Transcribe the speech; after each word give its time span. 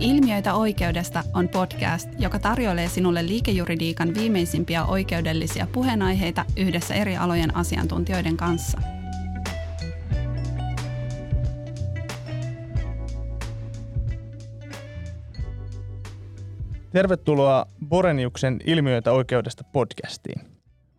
Ilmiöitä 0.00 0.54
oikeudesta 0.54 1.24
on 1.34 1.48
podcast, 1.48 2.08
joka 2.18 2.38
tarjoilee 2.38 2.88
sinulle 2.88 3.26
liikejuridiikan 3.26 4.14
viimeisimpiä 4.14 4.84
oikeudellisia 4.84 5.66
puheenaiheita 5.72 6.44
yhdessä 6.56 6.94
eri 6.94 7.16
alojen 7.16 7.56
asiantuntijoiden 7.56 8.36
kanssa. 8.36 8.78
Tervetuloa 16.90 17.66
Boreniuksen 17.88 18.58
Ilmiöitä 18.66 19.12
oikeudesta 19.12 19.64
podcastiin. 19.72 20.40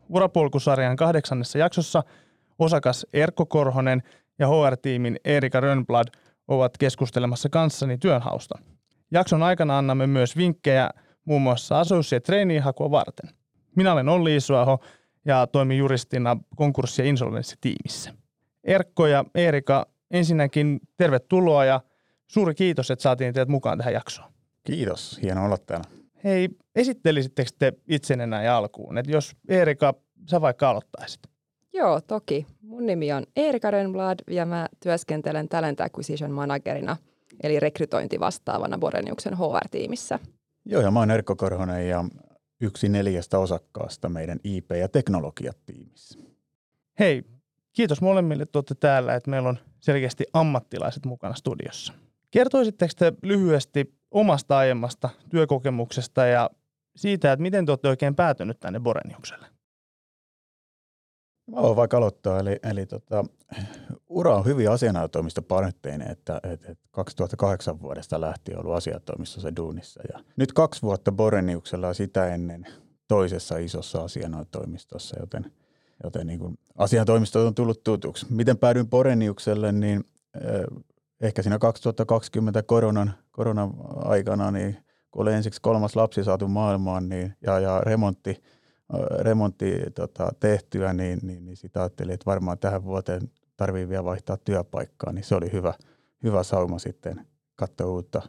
Urapolkusarjan 0.10 0.96
kahdeksannessa 0.96 1.58
jaksossa 1.58 2.04
osakas 2.60 3.08
Erkko 3.14 3.46
Korhonen 3.46 4.04
ja 4.40 4.48
HR-tiimin 4.48 5.18
Erika 5.26 5.60
Rönnblad 5.60 6.08
ovat 6.48 6.78
keskustelemassa 6.78 7.50
kanssani 7.50 7.98
työnhausta– 7.98 8.60
Jakson 9.12 9.44
aikana 9.44 9.78
annamme 9.78 10.08
myös 10.08 10.38
vinkkejä 10.38 10.90
muun 11.26 11.42
muassa 11.42 11.80
associate 11.80 12.26
trainee 12.26 12.60
hakua 12.60 12.92
varten. 12.92 13.30
Minä 13.76 13.94
olen 13.94 14.10
Olli 14.10 14.36
Isoaho 14.36 14.80
ja 15.26 15.48
toimin 15.48 15.78
juristina 15.78 16.38
konkurssi- 16.56 17.02
ja 17.02 17.08
insolvenssitiimissä. 17.08 18.14
Erkko 18.64 19.08
ja 19.08 19.26
Eerika, 19.36 19.88
ensinnäkin 20.12 20.80
tervetuloa 20.98 21.66
ja 21.66 21.82
suuri 22.28 22.56
kiitos, 22.56 22.92
että 22.92 23.04
saatiin 23.04 23.34
teidät 23.34 23.50
mukaan 23.50 23.78
tähän 23.78 23.94
jaksoon. 23.94 24.32
Kiitos, 24.64 25.20
hieno 25.22 25.46
olla 25.46 25.58
täällä. 25.58 25.90
Hei, 26.24 26.50
esittelisittekö 26.76 27.50
te 27.60 27.74
itsenne 27.88 28.28
näin 28.28 28.50
alkuun? 28.50 28.98
Et 28.98 29.08
jos 29.08 29.36
Eerika, 29.48 29.94
sä 30.30 30.42
vaikka 30.42 30.70
aloittaisit. 30.70 31.22
Joo, 31.74 32.02
toki. 32.02 32.46
Mun 32.62 32.86
nimi 32.86 33.14
on 33.14 33.24
Eerika 33.36 33.72
Rönnblad 33.72 34.20
ja 34.32 34.46
mä 34.46 34.68
työskentelen 34.84 35.50
Talent 35.50 35.82
Acquisition 35.82 36.32
Managerina– 36.32 36.98
eli 37.44 37.60
rekrytointi 37.60 38.20
vastaavana 38.20 38.78
Boreniuksen 38.78 39.38
HR-tiimissä. 39.38 40.20
Joo, 40.66 40.82
ja 40.82 40.92
mä 40.92 41.00
oon 41.00 41.12
Erkko 41.12 41.36
Korhonen 41.36 41.90
ja 41.90 42.06
yksi 42.62 42.90
neljästä 42.90 43.40
osakkaasta 43.40 44.10
meidän 44.10 44.40
IP- 44.44 44.72
ja 44.72 44.90
teknologiatiimissä. 44.90 46.20
Hei, 47.00 47.24
kiitos 47.74 48.02
molemmille, 48.02 48.44
että 48.44 48.58
olette 48.58 48.76
täällä, 48.76 49.16
että 49.16 49.30
meillä 49.30 49.50
on 49.50 49.60
selkeästi 49.80 50.26
ammattilaiset 50.34 51.06
mukana 51.06 51.34
studiossa. 51.34 51.94
Kertoisitteko 52.32 52.92
te 52.98 53.14
lyhyesti 53.24 53.94
omasta 54.12 54.58
aiemmasta 54.58 55.10
työkokemuksesta 55.30 56.26
ja 56.26 56.50
siitä, 56.96 57.32
että 57.32 57.42
miten 57.42 57.66
te 57.66 57.72
olette 57.72 57.88
oikein 57.88 58.16
päätynyt 58.16 58.60
tänne 58.60 58.80
Boreniukselle? 58.80 59.48
Mä 61.52 61.62
voin 61.62 61.76
vaikka 61.76 61.98
aloittaa. 61.98 62.40
Eli, 62.40 62.60
eli 62.64 62.86
tota, 62.86 63.26
ura 64.10 64.36
on 64.36 64.46
hyvin 64.46 64.68
painotteinen, 65.48 66.12
että, 66.12 66.40
että, 66.44 66.72
että 66.72 66.88
2008 66.92 67.82
vuodesta 67.82 68.22
lähtien 68.22 68.60
ollut 68.60 68.76
asiatoimistossa 68.76 69.56
duunissa. 69.56 70.02
Ja 70.14 70.20
nyt 70.36 70.54
kaksi 70.54 70.82
vuotta 70.82 71.12
Boreniuksella 71.12 71.94
sitä 71.94 72.34
ennen 72.34 72.66
toisessa 73.08 73.58
isossa 73.58 74.04
asianajotoimistossa, 74.04 75.20
joten, 75.20 75.52
joten 76.04 76.28
niin 76.28 76.40
kuin 76.40 76.60
asiantoimisto 76.78 77.48
on 77.48 77.56
tullut 77.56 77.84
tutuksi. 77.84 78.26
Miten 78.30 78.58
päädyin 78.58 78.90
Boreniukselle, 78.90 79.72
niin 79.72 80.04
eh, 80.36 80.82
ehkä 81.22 81.42
siinä 81.42 81.60
2020 81.60 82.64
koronan, 82.64 83.14
koronan 83.32 83.74
aikana, 83.96 84.52
niin 84.52 84.78
kun 85.12 85.22
oli 85.22 85.34
ensiksi 85.34 85.62
kolmas 85.62 85.96
lapsi 85.96 86.24
saatu 86.24 86.48
maailmaan 86.48 87.10
niin, 87.10 87.34
ja, 87.42 87.60
ja 87.60 87.82
remontti– 87.82 88.38
remontti 89.20 89.82
tota, 89.96 90.32
tehtyä, 90.40 90.94
niin, 90.94 91.20
niin, 91.22 91.46
niin 91.46 91.58
sitä 91.58 91.80
ajattelin, 91.82 92.14
että 92.14 92.26
varmaan 92.26 92.58
tähän 92.58 92.84
vuoteen 92.84 93.22
tarvii 93.58 93.90
vielä 93.90 94.04
vaihtaa 94.04 94.38
työpaikkaa, 94.38 95.14
niin 95.14 95.24
se 95.24 95.36
oli 95.36 95.52
hyvä, 95.52 95.74
hyvä 96.24 96.44
sauma 96.44 96.80
sitten 96.80 97.28
katsoa 97.56 97.88
uutta, 97.88 98.22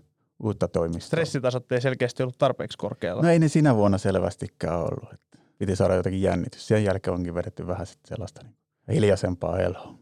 uutta 0.43 0.69
toimistoa. 0.69 1.07
Stressitasot 1.07 1.73
ei 1.73 1.81
selkeästi 1.81 2.23
ollut 2.23 2.39
tarpeeksi 2.39 2.79
korkealla. 2.79 3.23
No 3.23 3.29
ei 3.29 3.39
ne 3.39 3.49
sinä 3.49 3.77
vuonna 3.77 3.99
selvästikään 3.99 4.79
ollut. 4.79 5.13
Että 5.13 5.39
piti 5.59 5.77
saada 5.77 5.95
jotakin 5.95 6.23
jännitys. 6.23 6.67
Sen 6.67 6.85
jälkeen 6.85 7.15
onkin 7.15 7.35
vedetty 7.35 7.67
vähän 7.67 7.87
sitten 7.87 8.09
sellaista 8.09 8.43
niin 8.43 8.95
hiljaisempaa 8.95 9.59
eloa. 9.59 9.95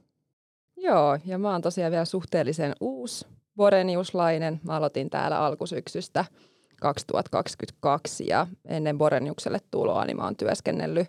Joo, 0.76 1.18
ja 1.24 1.38
mä 1.38 1.52
oon 1.52 1.62
tosiaan 1.62 1.92
vielä 1.92 2.04
suhteellisen 2.04 2.72
uusi 2.80 3.26
boreniuslainen. 3.56 4.60
Mä 4.62 4.76
aloitin 4.76 5.10
täällä 5.10 5.38
alkusyksystä– 5.38 6.24
2022 6.80 8.26
ja 8.26 8.46
ennen 8.64 8.98
Boreniukselle 8.98 9.58
tuloa 9.70 10.04
niin 10.04 10.16
mä 10.16 10.24
oon 10.24 10.36
työskennellyt 10.36 11.08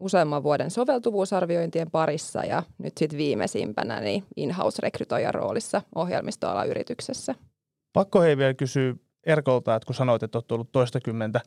useamman 0.00 0.42
vuoden 0.42 0.70
soveltuvuusarviointien 0.70 1.90
parissa 1.90 2.44
ja 2.44 2.62
nyt 2.78 2.98
sitten 2.98 3.18
viimeisimpänä 3.18 4.00
niin 4.00 4.24
in-house-rekrytoijan 4.36 5.34
roolissa 5.34 5.82
ohjelmistoalayrityksessä. 5.94 7.34
Pakko 7.92 8.20
hei 8.20 8.36
vielä 8.36 8.54
kysyä 8.54 8.94
Erkolta, 9.26 9.74
että 9.74 9.86
kun 9.86 9.94
sanoit, 9.94 10.22
että 10.22 10.38
olet 10.38 10.52
ollut 10.52 10.72
toistakymmentä 10.72 11.40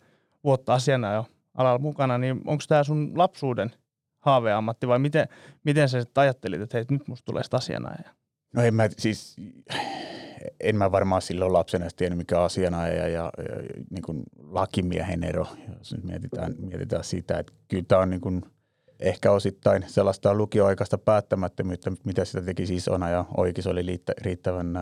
vuotta 0.44 0.74
asiana 0.74 1.14
jo 1.14 1.26
alalla 1.58 1.80
mukana, 1.80 2.18
niin 2.18 2.42
onko 2.46 2.64
tämä 2.68 2.84
sun 2.84 3.12
lapsuuden 3.16 3.72
haaveammatti 4.20 4.88
vai 4.88 5.00
miten, 5.00 5.28
miten 5.64 5.90
sä 5.90 6.02
sitten 6.02 6.22
ajattelit, 6.22 6.62
että 6.62 6.78
hei, 6.78 6.86
nyt 6.90 7.08
musta 7.08 7.26
tulee 7.26 7.44
sitä 7.44 7.58
asianajaja? 7.58 8.10
No 8.56 8.62
en 8.62 8.74
mä 8.74 8.90
siis, 8.98 9.36
en 10.60 10.76
mä 10.76 10.92
varmaan 10.92 11.22
silloin 11.22 11.54
lapsena 11.54 11.88
tiennyt 11.96 12.18
mikä 12.18 12.42
asiana 12.42 12.88
ja, 12.88 13.08
ja, 13.08 13.08
ja 13.08 13.32
niin 13.90 14.02
kuin 14.02 14.24
lakimiehen 14.38 15.24
ero, 15.24 15.48
jos 15.80 15.94
nyt 15.94 16.04
mietitään, 16.04 16.56
mietitään 16.58 17.04
sitä, 17.04 17.40
että 17.40 17.54
kyllä 17.68 17.84
tämä 17.88 18.02
on 18.02 18.10
niin 18.10 18.22
kuin 18.22 18.42
ehkä 19.00 19.32
osittain 19.32 19.84
sellaista 19.88 20.34
lukioaikaista 20.34 20.98
päättämättömyyttä, 20.98 21.92
mitä 22.04 22.26
sitä 22.26 22.42
teki 22.42 22.64
isona 22.64 23.10
ja 23.10 23.26
oikeus 23.38 23.68
oli 23.68 24.02
riittävän 24.22 24.78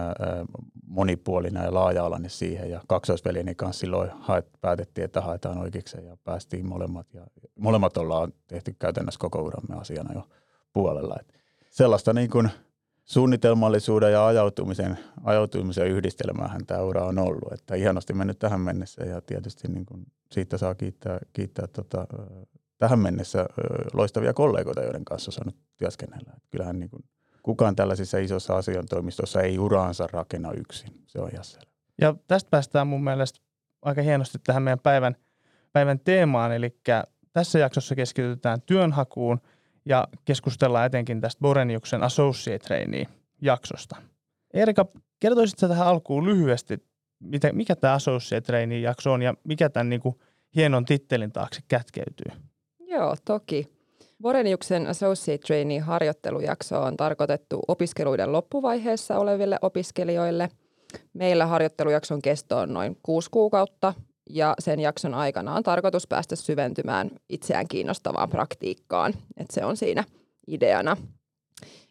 monipuolinen 0.88 1.64
ja 1.64 1.74
laaja-alainen 1.74 2.30
siihen 2.30 2.70
ja 2.70 2.82
kaksoisveljeni 2.88 3.56
kanssa 3.56 3.80
silloin 3.80 4.10
haet, 4.20 4.48
päätettiin, 4.62 5.06
että 5.06 5.22
haetaan 5.22 5.58
oikeikseen 5.58 6.06
ja 6.06 6.18
päästiin 6.24 6.68
molemmat 6.68 7.14
ja 7.14 7.28
molemmat 7.60 7.98
ollaan 7.98 8.34
tehty 8.48 8.76
käytännössä 8.80 9.20
koko 9.20 9.42
uramme 9.42 9.76
asiana 9.76 10.14
jo 10.14 10.28
puolella. 10.74 11.16
Että 11.20 11.34
sellaista 11.70 12.14
niin 12.14 12.30
kuin– 12.30 12.50
suunnitelmallisuuden 13.10 14.12
ja 14.12 14.26
ajautumisen, 14.26 15.00
ajautumisen 15.24 15.88
yhdistelmähän 15.88 16.66
tämä 16.66 16.82
ura 16.82 17.06
on 17.06 17.20
ollut. 17.20 17.54
Että 17.54 17.76
hienosti 17.76 18.14
mennyt 18.14 18.40
tähän 18.40 18.62
mennessä 18.62 19.06
ja 19.06 19.22
tietysti 19.22 19.68
niin 19.68 19.86
kuin 19.86 20.06
siitä 20.32 20.58
saa 20.58 20.76
kiittää, 20.76 21.20
kiittää 21.34 21.68
tota, 21.68 22.08
tähän 22.78 23.00
mennessä 23.00 23.46
loistavia 23.94 24.34
kollegoita, 24.34 24.84
joiden 24.84 25.06
kanssa 25.06 25.30
on 25.30 25.34
saanut 25.34 25.56
työskennellä. 25.78 26.34
Kyllähän 26.50 26.80
niin 26.80 26.90
kuin 26.90 27.04
kukaan 27.44 27.76
tällaisissa 27.76 28.18
isossa 28.18 28.58
asiantoimistossa 28.58 29.42
ei 29.42 29.60
uraansa 29.60 30.08
rakenna 30.12 30.52
yksin. 30.52 31.04
Se 31.08 31.20
on 31.20 31.30
ihan 31.34 31.46
selvä. 31.46 31.72
Ja 32.02 32.16
tästä 32.28 32.50
päästään 32.50 32.88
mun 32.88 33.04
mielestä 33.04 33.40
aika 33.82 34.02
hienosti 34.02 34.38
tähän 34.44 34.64
meidän 34.64 34.80
päivän, 34.80 35.16
päivän 35.74 36.00
teemaan, 36.00 36.52
eli 36.52 36.78
tässä 37.34 37.60
jaksossa 37.60 37.96
keskitytään 37.96 38.62
työnhakuun– 38.62 39.42
ja 39.90 40.08
keskustellaan 40.26 40.86
etenkin 40.86 41.22
tästä 41.22 41.40
Boreniuksen 41.40 42.04
Associate 42.04 42.66
Trainee 42.66 43.06
jaksosta. 43.42 43.96
Erika, 44.54 44.86
kertoisitko 45.20 45.68
tähän 45.68 45.88
alkuun 45.88 46.26
lyhyesti, 46.26 46.78
mikä 47.54 47.76
tämä 47.76 47.94
Associate 47.94 48.46
Trainee 48.46 48.80
jakso 48.80 49.14
on 49.14 49.22
ja 49.22 49.34
mikä 49.44 49.70
tämän 49.70 49.90
niin 49.90 50.02
kuin 50.02 50.16
hienon 50.56 50.86
tittelin 50.86 51.32
taakse 51.32 51.62
kätkeytyy? 51.68 52.42
Joo, 52.80 53.16
toki. 53.26 53.70
Boreniuksen 54.22 54.88
Associate 54.88 55.48
Trainee 55.48 55.80
harjoittelujakso 55.80 56.82
on 56.82 56.98
tarkoitettu 56.98 57.60
opiskeluiden 57.68 58.32
loppuvaiheessa 58.32 59.18
oleville 59.18 59.58
opiskelijoille. 59.62 60.50
Meillä 61.14 61.46
harjoittelujakson 61.46 62.22
kesto 62.22 62.58
on 62.58 62.74
noin 62.74 62.98
kuusi 63.04 63.30
kuukautta 63.32 63.94
ja 64.30 64.54
sen 64.60 64.80
jakson 64.80 65.14
aikana 65.14 65.56
on 65.56 65.64
tarkoitus 65.64 66.08
päästä 66.08 66.36
syventymään 66.36 67.12
itseään 67.30 67.68
kiinnostavaan 67.68 68.30
praktiikkaan. 68.30 69.14
että 69.38 69.54
se 69.54 69.66
on 69.66 69.78
siinä 69.78 70.04
ideana. 70.48 70.98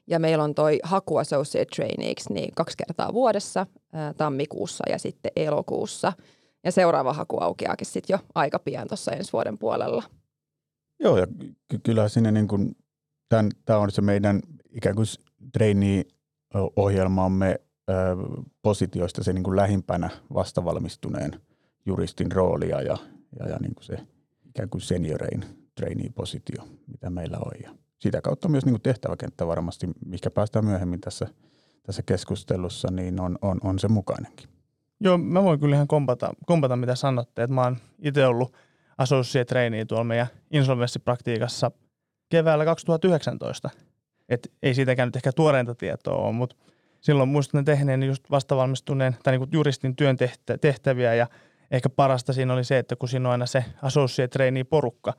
Ja 0.06 0.18
meillä 0.18 0.44
on 0.44 0.54
toi 0.54 0.78
haku 0.82 1.16
associate 1.16 1.70
traineeksi 1.76 2.32
niin 2.32 2.54
kaksi 2.54 2.76
kertaa 2.76 3.12
vuodessa, 3.12 3.66
tammikuussa 4.16 4.84
ja 4.90 4.98
sitten 4.98 5.32
elokuussa. 5.36 6.12
Ja 6.64 6.72
seuraava 6.72 7.12
haku 7.12 7.38
aukeaakin 7.40 7.86
sitten 7.86 8.14
jo 8.14 8.18
aika 8.34 8.58
pian 8.58 8.88
tuossa 8.88 9.12
ensi 9.12 9.32
vuoden 9.32 9.58
puolella. 9.58 10.02
Joo, 11.00 11.18
ja 11.18 11.26
ky- 11.68 11.80
kyllä 11.82 12.08
sinne 12.08 12.32
niin 12.32 12.48
kuin, 12.48 12.76
tämä 13.64 13.78
on 13.78 13.90
se 13.90 14.02
meidän 14.02 14.40
ikään 14.70 14.96
kuin 14.96 15.06
trainee-ohjelmamme 15.52 17.60
positioista 18.62 19.24
se 19.24 19.32
niin 19.32 19.44
kuin 19.44 19.56
lähimpänä 19.56 20.10
vastavalmistuneen 20.34 21.40
juristin 21.86 22.32
roolia 22.32 22.82
ja, 22.82 22.96
ja, 23.38 23.48
ja 23.48 23.56
niin 23.60 23.74
kuin 23.74 23.84
se 23.84 23.98
ikään 24.48 24.68
kuin 24.68 24.80
seniorein 24.80 25.44
trainee-positio, 25.74 26.64
mitä 26.86 27.10
meillä 27.10 27.38
on. 27.38 27.52
Ja 27.62 27.70
sitä 27.98 28.20
kautta 28.20 28.48
myös 28.48 28.64
niin 28.64 28.72
kuin 28.72 28.82
tehtäväkenttä 28.82 29.46
varmasti, 29.46 29.86
mikä 30.06 30.30
päästään 30.30 30.64
myöhemmin 30.64 31.00
tässä, 31.00 31.26
tässä 31.82 32.02
keskustelussa, 32.02 32.88
niin 32.90 33.20
on, 33.20 33.38
on, 33.42 33.58
on 33.62 33.78
se 33.78 33.88
mukainenkin. 33.88 34.48
Joo, 35.00 35.18
mä 35.18 35.42
voin 35.42 35.60
kyllä 35.60 35.74
ihan 35.74 35.88
kompata, 35.88 36.34
kompata 36.46 36.76
mitä 36.76 36.94
sanotte, 36.94 37.42
että 37.42 37.54
mä 37.54 37.64
oon 37.64 37.76
itse 37.98 38.26
ollut 38.26 38.56
associate 38.98 39.44
trainee 39.44 39.84
tuolla 39.84 40.04
meidän 40.04 40.26
insolvenssipraktiikassa 40.50 41.70
keväällä 42.28 42.64
2019. 42.64 43.70
Et 44.28 44.52
ei 44.62 44.74
siitäkään 44.74 45.06
nyt 45.06 45.16
ehkä 45.16 45.32
tuoreinta 45.32 45.74
tietoa 45.74 46.16
ole, 46.16 46.32
mutta 46.32 46.56
silloin 47.00 47.28
muistan 47.28 47.64
tehneen 47.64 48.02
just 48.02 48.30
vastavalmistuneen 48.30 49.16
tai 49.22 49.38
niin 49.38 49.48
juristin 49.52 49.96
työn 49.96 50.16
tehtäviä 50.60 51.14
ja 51.14 51.26
ehkä 51.70 51.88
parasta 51.88 52.32
siinä 52.32 52.52
oli 52.52 52.64
se, 52.64 52.78
että 52.78 52.96
kun 52.96 53.08
siinä 53.08 53.28
on 53.28 53.32
aina 53.32 53.46
se 53.46 53.64
associate 53.82 54.28
trainee 54.28 54.64
porukka, 54.64 55.14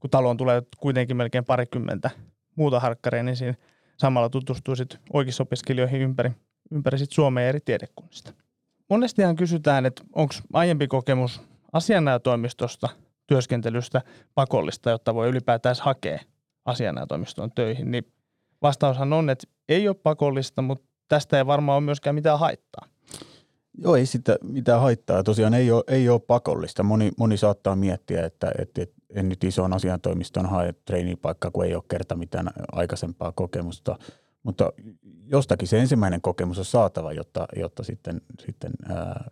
kun 0.00 0.10
taloon 0.10 0.36
tulee 0.36 0.62
kuitenkin 0.78 1.16
melkein 1.16 1.44
parikymmentä 1.44 2.10
muuta 2.56 2.80
harkkaria, 2.80 3.22
niin 3.22 3.36
siinä 3.36 3.54
samalla 3.96 4.28
tutustuu 4.28 4.76
sitten 4.76 5.00
oikeusopiskelijoihin 5.12 6.00
ympäri, 6.00 6.30
ympäri 6.70 6.98
sit 6.98 7.12
Suomea 7.12 7.48
eri 7.48 7.60
tiedekunnista. 7.60 8.32
Monestihan 8.90 9.36
kysytään, 9.36 9.86
että 9.86 10.02
onko 10.14 10.34
aiempi 10.52 10.88
kokemus 10.88 11.42
asianajatoimistosta 11.72 12.88
työskentelystä 13.26 14.02
pakollista, 14.34 14.90
jotta 14.90 15.14
voi 15.14 15.28
ylipäätään 15.28 15.76
hakea 15.80 16.18
asianajatoimistoon 16.64 17.50
töihin, 17.52 17.90
niin 17.90 18.12
vastaushan 18.62 19.12
on, 19.12 19.30
että 19.30 19.46
ei 19.68 19.88
ole 19.88 19.96
pakollista, 20.02 20.62
mutta 20.62 20.84
tästä 21.08 21.38
ei 21.38 21.46
varmaan 21.46 21.76
ole 21.76 21.84
myöskään 21.84 22.14
mitään 22.14 22.38
haittaa. 22.38 22.86
Joo, 23.78 23.96
ei 23.96 24.06
sitä 24.06 24.36
mitään 24.42 24.80
haittaa. 24.80 25.22
Tosiaan 25.22 25.54
ei 25.54 25.70
ole, 25.70 25.84
ei 25.88 26.08
ole 26.08 26.20
pakollista. 26.20 26.82
Moni, 26.82 27.12
moni 27.16 27.36
saattaa 27.36 27.76
miettiä, 27.76 28.26
että, 28.26 28.52
että, 28.58 28.82
että 28.82 28.94
en 29.14 29.28
nyt 29.28 29.44
isoon 29.44 29.72
asiantoimistoon 29.72 30.46
hae 30.46 30.74
treenipaikkaa, 30.84 31.50
kun 31.50 31.64
ei 31.64 31.74
ole 31.74 31.82
kerta 31.88 32.16
mitään 32.16 32.50
aikaisempaa 32.72 33.32
kokemusta. 33.32 33.98
Mutta 34.42 34.72
jostakin 35.26 35.68
se 35.68 35.78
ensimmäinen 35.78 36.20
kokemus 36.20 36.58
on 36.58 36.64
saatava, 36.64 37.12
jotta, 37.12 37.46
jotta 37.56 37.82
sitten, 37.82 38.20
sitten 38.46 38.72
ää, 38.88 39.30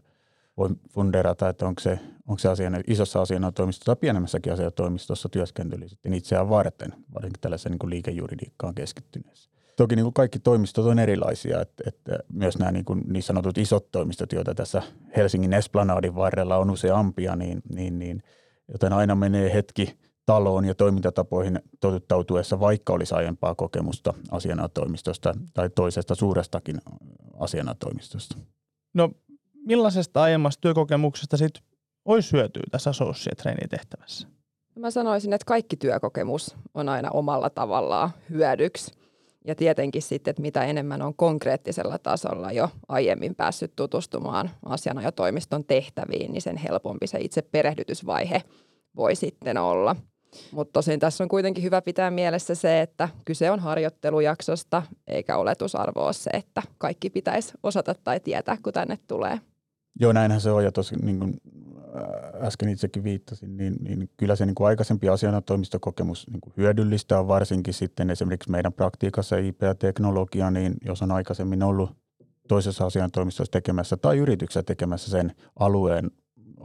voi 0.56 0.68
funderata, 0.90 1.48
että 1.48 1.66
onko 1.66 1.80
se, 1.80 1.98
onko 2.28 2.38
se 2.38 2.48
asian, 2.48 2.80
isossa 2.86 3.20
asiantoimistossa 3.20 3.86
tai 3.86 3.96
pienemmässäkin 3.96 4.52
asiantoimistossa 4.52 5.28
työskentely 5.28 5.88
sitten 5.88 6.14
itseään 6.14 6.48
varten, 6.48 6.94
varsinkin 7.14 7.40
tällaisen 7.40 7.72
niin 7.72 7.90
liikejuridiikkaan 7.90 8.74
keskittyneessä. 8.74 9.50
Toki 9.76 9.96
niin 9.96 10.04
kuin 10.04 10.14
kaikki 10.14 10.38
toimistot 10.38 10.86
on 10.86 10.98
erilaisia, 10.98 11.60
että, 11.60 11.84
että 11.86 12.18
myös 12.32 12.58
nämä 12.58 12.72
niin, 12.72 12.84
kuin 12.84 13.02
niin 13.06 13.22
sanotut 13.22 13.58
isot 13.58 13.90
toimistot, 13.90 14.32
joita 14.32 14.54
tässä 14.54 14.82
Helsingin 15.16 15.52
Esplanadin 15.52 16.14
varrella 16.14 16.56
on 16.56 16.70
useampia, 16.70 17.36
niin, 17.36 17.62
niin, 17.74 17.98
niin 17.98 18.22
joten 18.72 18.92
aina 18.92 19.14
menee 19.14 19.54
hetki 19.54 19.98
taloon 20.26 20.64
ja 20.64 20.74
toimintatapoihin 20.74 21.60
totuttautuessa, 21.80 22.60
vaikka 22.60 22.92
olisi 22.92 23.14
aiempaa 23.14 23.54
kokemusta 23.54 24.14
asianatoimistosta 24.30 25.34
tai 25.54 25.70
toisesta 25.70 26.14
suurestakin 26.14 26.78
asianatoimistosta. 27.38 28.36
No 28.94 29.10
millaisesta 29.66 30.22
aiemmasta 30.22 30.60
työkokemuksesta 30.60 31.36
sitten 31.36 31.62
olisi 32.04 32.32
hyötyä 32.32 32.62
tässä 32.70 32.90
associate 32.90 33.54
tehtävässä? 33.70 34.28
Mä 34.78 34.90
sanoisin, 34.90 35.32
että 35.32 35.44
kaikki 35.44 35.76
työkokemus 35.76 36.56
on 36.74 36.88
aina 36.88 37.10
omalla 37.10 37.50
tavallaan 37.50 38.10
hyödyksi. 38.30 39.01
Ja 39.46 39.54
tietenkin 39.54 40.02
sitten, 40.02 40.30
että 40.30 40.42
mitä 40.42 40.64
enemmän 40.64 41.02
on 41.02 41.14
konkreettisella 41.14 41.98
tasolla 41.98 42.52
jo 42.52 42.68
aiemmin 42.88 43.34
päässyt 43.34 43.72
tutustumaan 43.76 44.50
asianajotoimiston 44.64 45.64
tehtäviin, 45.64 46.32
niin 46.32 46.42
sen 46.42 46.56
helpompi 46.56 47.06
se 47.06 47.18
itse 47.20 47.42
perehdytysvaihe 47.42 48.42
voi 48.96 49.14
sitten 49.14 49.58
olla. 49.58 49.96
Mutta 50.52 50.72
tosin 50.72 51.00
tässä 51.00 51.24
on 51.24 51.28
kuitenkin 51.28 51.64
hyvä 51.64 51.82
pitää 51.82 52.10
mielessä 52.10 52.54
se, 52.54 52.80
että 52.80 53.08
kyse 53.24 53.50
on 53.50 53.60
harjoittelujaksosta, 53.60 54.82
eikä 55.06 55.36
oletusarvo 55.36 56.12
se, 56.12 56.30
että 56.32 56.62
kaikki 56.78 57.10
pitäisi 57.10 57.52
osata 57.62 57.94
tai 58.04 58.20
tietää, 58.20 58.56
kun 58.62 58.72
tänne 58.72 58.98
tulee. 59.08 59.40
Joo, 60.00 60.12
näinhän 60.12 60.40
se 60.40 60.50
on. 60.50 60.64
Ja 60.64 60.72
tosi, 60.72 60.96
niin 60.96 61.18
kuin 61.18 61.34
äsken 62.42 62.68
itsekin 62.68 63.04
viittasin, 63.04 63.56
niin, 63.56 63.74
niin 63.80 64.10
kyllä 64.16 64.36
se 64.36 64.46
niin 64.46 64.54
kuin 64.54 64.68
aikaisempi 64.68 65.08
asianatoimistokokemus 65.08 66.26
niin 66.30 66.40
kuin 66.40 66.54
hyödyllistä 66.56 67.18
on 67.18 67.28
varsinkin 67.28 67.74
sitten 67.74 68.10
esimerkiksi 68.10 68.50
meidän 68.50 68.72
praktiikassa 68.72 69.36
IP-teknologia, 69.36 70.50
niin 70.50 70.74
jos 70.84 71.02
on 71.02 71.10
aikaisemmin 71.10 71.62
ollut 71.62 71.90
toisessa 72.48 72.86
asiantoimistossa 72.86 73.50
tekemässä 73.50 73.96
tai 73.96 74.18
yrityksessä 74.18 74.62
tekemässä 74.62 75.10
sen 75.10 75.34
alueen 75.58 76.10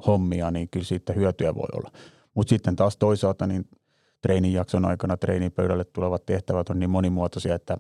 hommia, 0.08 0.52
niin 0.52 0.70
kyllä 0.70 0.86
siitä 0.86 1.14
hyötyä 1.14 1.56
voi 1.56 1.68
olla. 1.74 1.92
Mutta 2.34 2.50
sitten 2.50 2.76
taas 2.76 2.98
toisaalta 2.98 3.48
niin 3.48 3.66
treenijakson 4.22 4.86
aikana 4.86 5.18
treenipöydälle 5.18 5.84
tulevat 5.84 6.26
tehtävät 6.26 6.70
on 6.70 6.80
niin 6.80 6.90
monimuotoisia, 6.90 7.56
että 7.56 7.78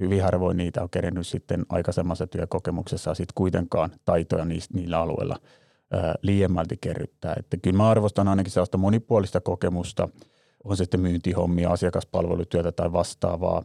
hyvin 0.00 0.22
harvoin 0.22 0.56
niitä 0.56 0.82
on 0.82 0.90
kerennyt 0.90 1.26
sitten 1.26 1.66
aikaisemmassa 1.68 2.26
työkokemuksessa 2.26 3.14
sit 3.14 3.32
kuitenkaan 3.34 3.90
taitoja 4.04 4.44
niillä 4.44 4.98
alueilla– 4.98 5.36
liiemmälti 6.22 6.76
kerryttää. 6.80 7.34
Että 7.38 7.56
kyllä 7.56 7.76
mä 7.76 7.90
arvostan 7.90 8.28
ainakin 8.28 8.52
sellaista 8.52 8.78
monipuolista 8.78 9.40
kokemusta, 9.40 10.08
on 10.64 10.76
se 10.76 10.84
sitten 10.84 11.00
myyntihommia, 11.00 11.70
asiakaspalvelutyötä 11.70 12.72
tai 12.72 12.92
vastaavaa, 12.92 13.62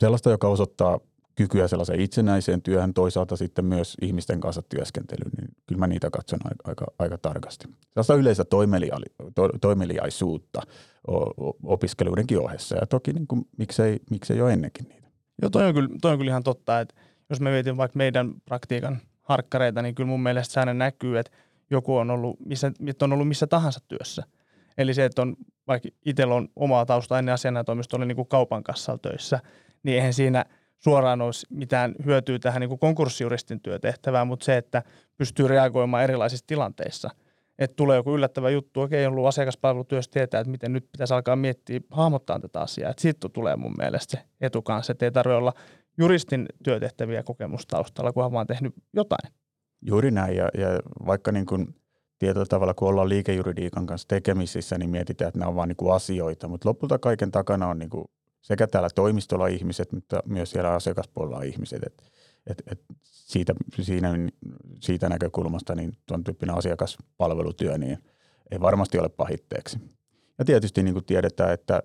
sellaista, 0.00 0.30
joka 0.30 0.48
osoittaa 0.48 1.00
kykyä 1.34 1.68
sellaiseen 1.68 2.00
itsenäiseen 2.00 2.62
työhön, 2.62 2.94
toisaalta 2.94 3.36
sitten 3.36 3.64
myös 3.64 3.96
ihmisten 4.02 4.40
kanssa 4.40 4.62
työskentelyyn, 4.62 5.32
niin 5.36 5.48
kyllä 5.66 5.78
mä 5.78 5.86
niitä 5.86 6.10
katson 6.10 6.38
aika, 6.44 6.62
aika, 6.64 6.86
aika 6.98 7.18
tarkasti. 7.18 7.68
Sellaista 7.88 8.14
yleistä 8.14 8.44
toimeliai- 8.44 9.30
to, 9.34 9.48
toimeliaisuutta 9.60 10.62
opiskeluidenkin 11.62 12.40
ohessa 12.40 12.76
ja 12.76 12.86
toki 12.86 13.12
niin 13.12 13.26
kuin, 13.26 13.44
miksei, 13.58 14.00
miksei 14.10 14.38
jo 14.38 14.48
ennenkin 14.48 14.88
niitä. 14.88 15.08
Joo, 15.42 15.50
toi 15.50 15.66
on, 15.66 15.74
kyllä, 15.74 15.88
toi 16.02 16.12
on 16.12 16.18
kyllä 16.18 16.30
ihan 16.30 16.42
totta, 16.42 16.80
että 16.80 16.94
jos 17.30 17.40
me 17.40 17.50
mietin 17.50 17.76
vaikka 17.76 17.96
meidän 17.96 18.34
praktiikan 18.44 18.98
harkkareita, 19.28 19.82
niin 19.82 19.94
kyllä 19.94 20.08
mun 20.08 20.22
mielestä 20.22 20.52
se 20.52 20.60
aina 20.60 20.74
näkyy, 20.74 21.18
että 21.18 21.32
joku 21.70 21.96
on 21.96 22.10
ollut 22.10 22.36
missä, 22.46 22.72
että 22.86 23.04
on 23.04 23.12
ollut 23.12 23.28
missä 23.28 23.46
tahansa 23.46 23.80
työssä. 23.88 24.22
Eli 24.78 24.94
se, 24.94 25.04
että 25.04 25.22
on, 25.22 25.36
vaikka 25.66 25.88
itsellä 26.04 26.34
on 26.34 26.48
omaa 26.56 26.86
taustaa 26.86 27.18
ennen 27.18 27.34
asianajotoimista, 27.34 27.96
oli 27.96 28.06
niin 28.06 28.16
kuin 28.16 28.28
kaupan 28.28 28.62
kassalla 28.62 28.98
töissä, 28.98 29.40
niin 29.82 29.96
eihän 29.96 30.14
siinä 30.14 30.44
suoraan 30.78 31.22
olisi 31.22 31.46
mitään 31.50 31.94
hyötyä 32.04 32.38
tähän 32.38 32.60
niin 32.60 32.68
kuin 32.68 32.78
konkurssijuristin 32.78 33.60
työtehtävään, 33.60 34.26
mutta 34.26 34.44
se, 34.44 34.56
että 34.56 34.82
pystyy 35.16 35.48
reagoimaan 35.48 36.04
erilaisissa 36.04 36.46
tilanteissa. 36.46 37.10
Että 37.58 37.76
tulee 37.76 37.96
joku 37.96 38.14
yllättävä 38.14 38.50
juttu, 38.50 38.80
okei, 38.80 39.06
on 39.06 39.12
ollut 39.12 39.26
asiakaspalvelutyössä 39.26 40.10
tietää, 40.10 40.40
että 40.40 40.50
miten 40.50 40.72
nyt 40.72 40.88
pitäisi 40.92 41.14
alkaa 41.14 41.36
miettiä, 41.36 41.80
hahmottaa 41.90 42.40
tätä 42.40 42.60
asiaa. 42.60 42.90
Että 42.90 43.02
siitä 43.02 43.28
tulee 43.28 43.56
mun 43.56 43.74
mielestä 43.78 44.10
se 44.10 44.24
etu 44.40 44.62
kanssa, 44.62 44.92
että 44.92 45.04
ei 45.04 45.10
tarvitse 45.10 45.36
olla 45.36 45.52
juristin 45.98 46.46
työtehtäviä 46.64 47.22
kokemustaustalla, 47.22 48.12
kun 48.12 48.24
on 48.24 48.32
vaan 48.32 48.46
tehnyt 48.46 48.74
jotain. 48.92 49.32
Juuri 49.86 50.10
näin, 50.10 50.36
ja, 50.36 50.48
ja 50.58 50.68
vaikka 51.06 51.32
niin 51.32 51.46
kuin 51.46 51.74
tietyllä 52.18 52.46
tavalla, 52.46 52.74
kun 52.74 52.88
ollaan 52.88 53.08
liikejuridiikan 53.08 53.86
kanssa 53.86 54.08
tekemisissä, 54.08 54.78
niin 54.78 54.90
mietitään, 54.90 55.28
että 55.28 55.38
nämä 55.38 55.48
on 55.48 55.56
vain 55.56 55.68
niin 55.68 55.92
asioita, 55.92 56.48
mutta 56.48 56.68
lopulta 56.68 56.98
kaiken 56.98 57.30
takana 57.30 57.66
on 57.66 57.78
niin 57.78 57.90
kuin 57.90 58.04
sekä 58.40 58.66
täällä 58.66 58.88
toimistolla 58.94 59.46
ihmiset, 59.46 59.92
mutta 59.92 60.22
myös 60.26 60.50
siellä 60.50 60.74
asiakaspuolella 60.74 61.42
ihmiset. 61.42 61.82
Et, 61.82 62.02
et, 62.46 62.62
et 62.66 62.80
siitä, 63.02 63.54
siinä, 63.80 64.12
siitä 64.80 65.08
näkökulmasta 65.08 65.74
niin 65.74 65.92
tuon 66.06 66.24
tyyppinen 66.24 66.56
asiakaspalvelutyö 66.56 67.78
niin 67.78 67.98
ei 68.50 68.60
varmasti 68.60 68.98
ole 68.98 69.08
pahitteeksi. 69.08 69.78
Ja 70.38 70.44
tietysti 70.44 70.82
niin 70.82 70.94
kuin 70.94 71.04
tiedetään, 71.04 71.52
että 71.52 71.82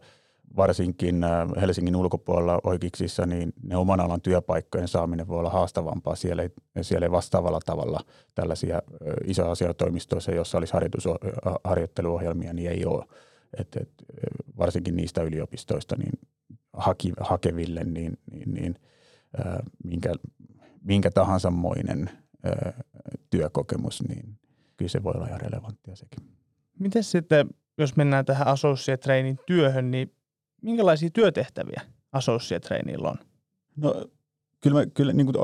varsinkin 0.56 1.24
äh, 1.24 1.50
Helsingin 1.62 1.96
ulkopuolella 1.96 2.60
oikeuksissa, 2.64 3.26
niin 3.26 3.54
ne 3.64 3.78
oman 3.78 4.00
alan 4.00 4.22
työpaikkojen 4.22 4.88
saaminen 4.88 5.28
voi 5.28 5.40
olla 5.40 5.50
haastavampaa. 5.50 6.16
Siellä 6.16 6.44
ei, 6.44 6.50
siellä 6.82 7.06
ei 7.06 7.12
vastaavalla 7.12 7.60
tavalla 7.66 8.00
tällaisia 8.36 8.82
isoja 9.26 9.52
asiatoimistoissa, 9.52 10.32
joissa 10.32 10.58
olisi 10.58 10.74
harjoitus, 10.74 11.08
harjoitteluohjelmia, 11.64 12.54
niin 12.54 12.72
ei 12.72 12.86
ole. 12.86 13.06
Et, 13.58 13.76
et, 13.76 13.90
varsinkin 14.58 14.96
niistä 14.96 15.24
yliopistoista 15.24 15.96
niin 15.96 16.20
haki, 16.74 17.14
hakeville, 17.20 17.84
niin, 17.84 18.18
niin, 18.32 18.54
niin 18.54 18.76
äh, 19.40 19.58
minkä, 19.84 20.14
minkä 20.82 21.12
tahansa 21.12 21.52
moinen 21.52 22.10
äh, 22.46 22.74
työkokemus, 23.30 24.04
niin 24.08 24.40
kyllä 24.78 24.90
se 24.90 25.04
voi 25.04 25.14
olla 25.16 25.28
ihan 25.28 25.42
relevanttia 25.42 25.96
sekin. 25.96 26.24
Miten 26.80 27.04
sitten, 27.04 27.48
jos 27.78 27.96
mennään 27.96 28.26
tähän 28.26 28.48
associate 28.48 29.02
training 29.02 29.40
työhön, 29.46 29.92
niin 29.92 30.12
minkälaisia 30.64 31.10
työtehtäviä 31.14 31.82
associate 32.12 32.68
traineilla 32.68 33.10
on? 33.10 33.18
No 33.76 34.06
kyllä, 34.62 34.80
mä, 34.80 34.86
kyllä 34.86 35.14
niin 35.14 35.26
kuin 35.26 35.38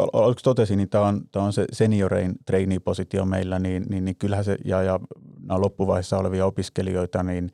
totesin, 0.44 0.78
niin 0.78 0.90
tämä 0.90 1.08
on, 1.08 1.22
tämä 1.32 1.46
on 1.46 1.54
se 1.54 1.66
seniorein 1.72 2.36
trainee-positio 2.46 3.26
meillä, 3.26 3.60
niin, 3.60 3.86
niin, 3.90 4.06
niin 4.06 4.16
kyllähän 4.16 4.46
se, 4.46 4.58
ja, 4.66 4.84
ja 4.84 5.00
nämä 5.40 5.62
loppuvaiheessa 5.62 6.18
olevia 6.18 6.46
opiskelijoita, 6.46 7.24
niin 7.24 7.52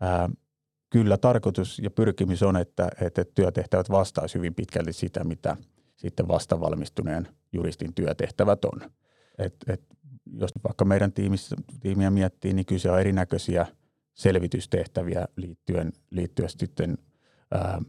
ää, 0.00 0.28
kyllä 0.90 1.16
tarkoitus 1.16 1.78
ja 1.78 1.90
pyrkimys 1.90 2.42
on, 2.42 2.56
että, 2.56 2.88
että 3.00 3.24
työtehtävät 3.34 3.90
vastaisivat 3.90 4.38
hyvin 4.38 4.54
pitkälti 4.54 4.92
sitä, 4.92 5.24
mitä 5.24 5.56
sitten 5.96 6.28
vastavalmistuneen 6.28 7.28
juristin 7.52 7.94
työtehtävät 7.94 8.64
on. 8.64 8.80
Et, 9.38 9.54
et, 9.66 9.82
jos 10.32 10.50
vaikka 10.64 10.84
meidän 10.84 11.12
tiimissä, 11.12 11.56
tiimiä 11.80 12.10
miettii, 12.10 12.52
niin 12.52 12.66
kyse 12.66 12.90
on 12.90 13.00
erinäköisiä 13.00 13.66
selvitystehtäviä 14.14 15.28
liittyen, 15.36 15.92
liittyen 16.10 16.50
sitten 16.50 16.98
ää, 17.50 17.82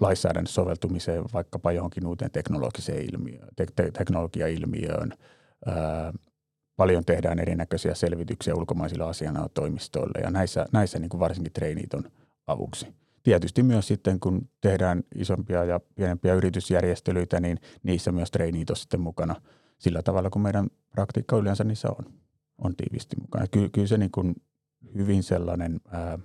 lainsäädännön 0.00 0.46
soveltumiseen 0.46 1.24
vaikkapa 1.32 1.72
johonkin 1.72 2.06
uuteen 2.06 2.30
teknologiseen 2.30 3.06
ilmiöön, 3.14 3.48
te- 3.56 3.66
te- 3.76 3.90
teknologiailmiöön. 3.90 5.12
Ää, 5.66 6.12
paljon 6.76 7.04
tehdään 7.04 7.38
erinäköisiä 7.38 7.94
selvityksiä 7.94 8.54
ulkomaisilla 8.54 9.08
asianajotoimistoille 9.08 10.20
ja 10.22 10.30
näissä, 10.30 10.66
näissä 10.72 10.98
niin 10.98 11.08
kuin 11.08 11.20
varsinkin 11.20 11.52
treenit 11.52 11.94
on 11.94 12.04
avuksi. 12.46 12.86
tietysti 13.22 13.62
myös 13.62 13.88
sitten, 13.88 14.20
kun 14.20 14.48
tehdään 14.60 15.02
isompia 15.14 15.64
ja 15.64 15.80
pienempiä 15.94 16.34
yritysjärjestelyitä, 16.34 17.40
niin 17.40 17.58
niissä 17.82 18.12
myös 18.12 18.30
treenit 18.30 18.70
on 18.70 18.76
sitten 18.76 19.00
mukana 19.00 19.40
sillä 19.78 20.02
tavalla, 20.02 20.30
kun 20.30 20.42
meidän 20.42 20.66
praktiikka 20.90 21.36
yleensä 21.36 21.64
niissä 21.64 21.88
on, 21.88 22.04
on 22.58 22.76
tiivisti 22.76 23.16
mukana. 23.20 23.46
Ky- 23.46 23.68
kyllä 23.68 23.86
se 23.86 23.98
niin 23.98 24.10
kuin 24.10 24.34
hyvin 24.94 25.22
sellainen 25.22 25.80
ää, 25.88 26.18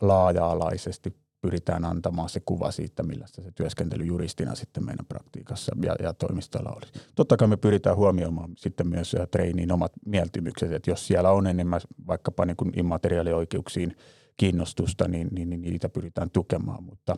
laaja-alaisesti 0.00 1.16
pyritään 1.40 1.84
antamaan 1.84 2.28
se 2.28 2.40
kuva 2.40 2.70
siitä, 2.70 3.02
millaista 3.02 3.42
se 3.42 3.50
työskentely 3.50 4.04
juristina 4.04 4.54
sitten 4.54 4.84
meidän 4.84 5.06
praktiikassa 5.06 5.76
ja, 5.82 5.96
ja 6.02 6.12
toimistolla 6.12 6.72
olisi. 6.76 6.92
Totta 7.14 7.36
kai 7.36 7.48
me 7.48 7.56
pyritään 7.56 7.96
huomioimaan 7.96 8.50
sitten 8.56 8.88
myös 8.88 9.16
treiniin 9.30 9.72
omat 9.72 9.92
mieltymykset, 10.06 10.72
että 10.72 10.90
jos 10.90 11.06
siellä 11.06 11.30
on 11.30 11.46
enemmän 11.46 11.80
vaikkapa 12.06 12.46
niin 12.46 12.56
kuin 12.56 12.72
immateriaalioikeuksiin 12.78 13.96
kiinnostusta, 14.36 15.08
niin, 15.08 15.28
niin, 15.32 15.50
niin 15.50 15.62
niitä 15.62 15.88
pyritään 15.88 16.30
tukemaan, 16.30 16.84
mutta 16.84 17.16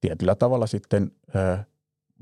tietyllä 0.00 0.34
tavalla 0.34 0.66
sitten 0.66 1.10
äh, 1.36 1.66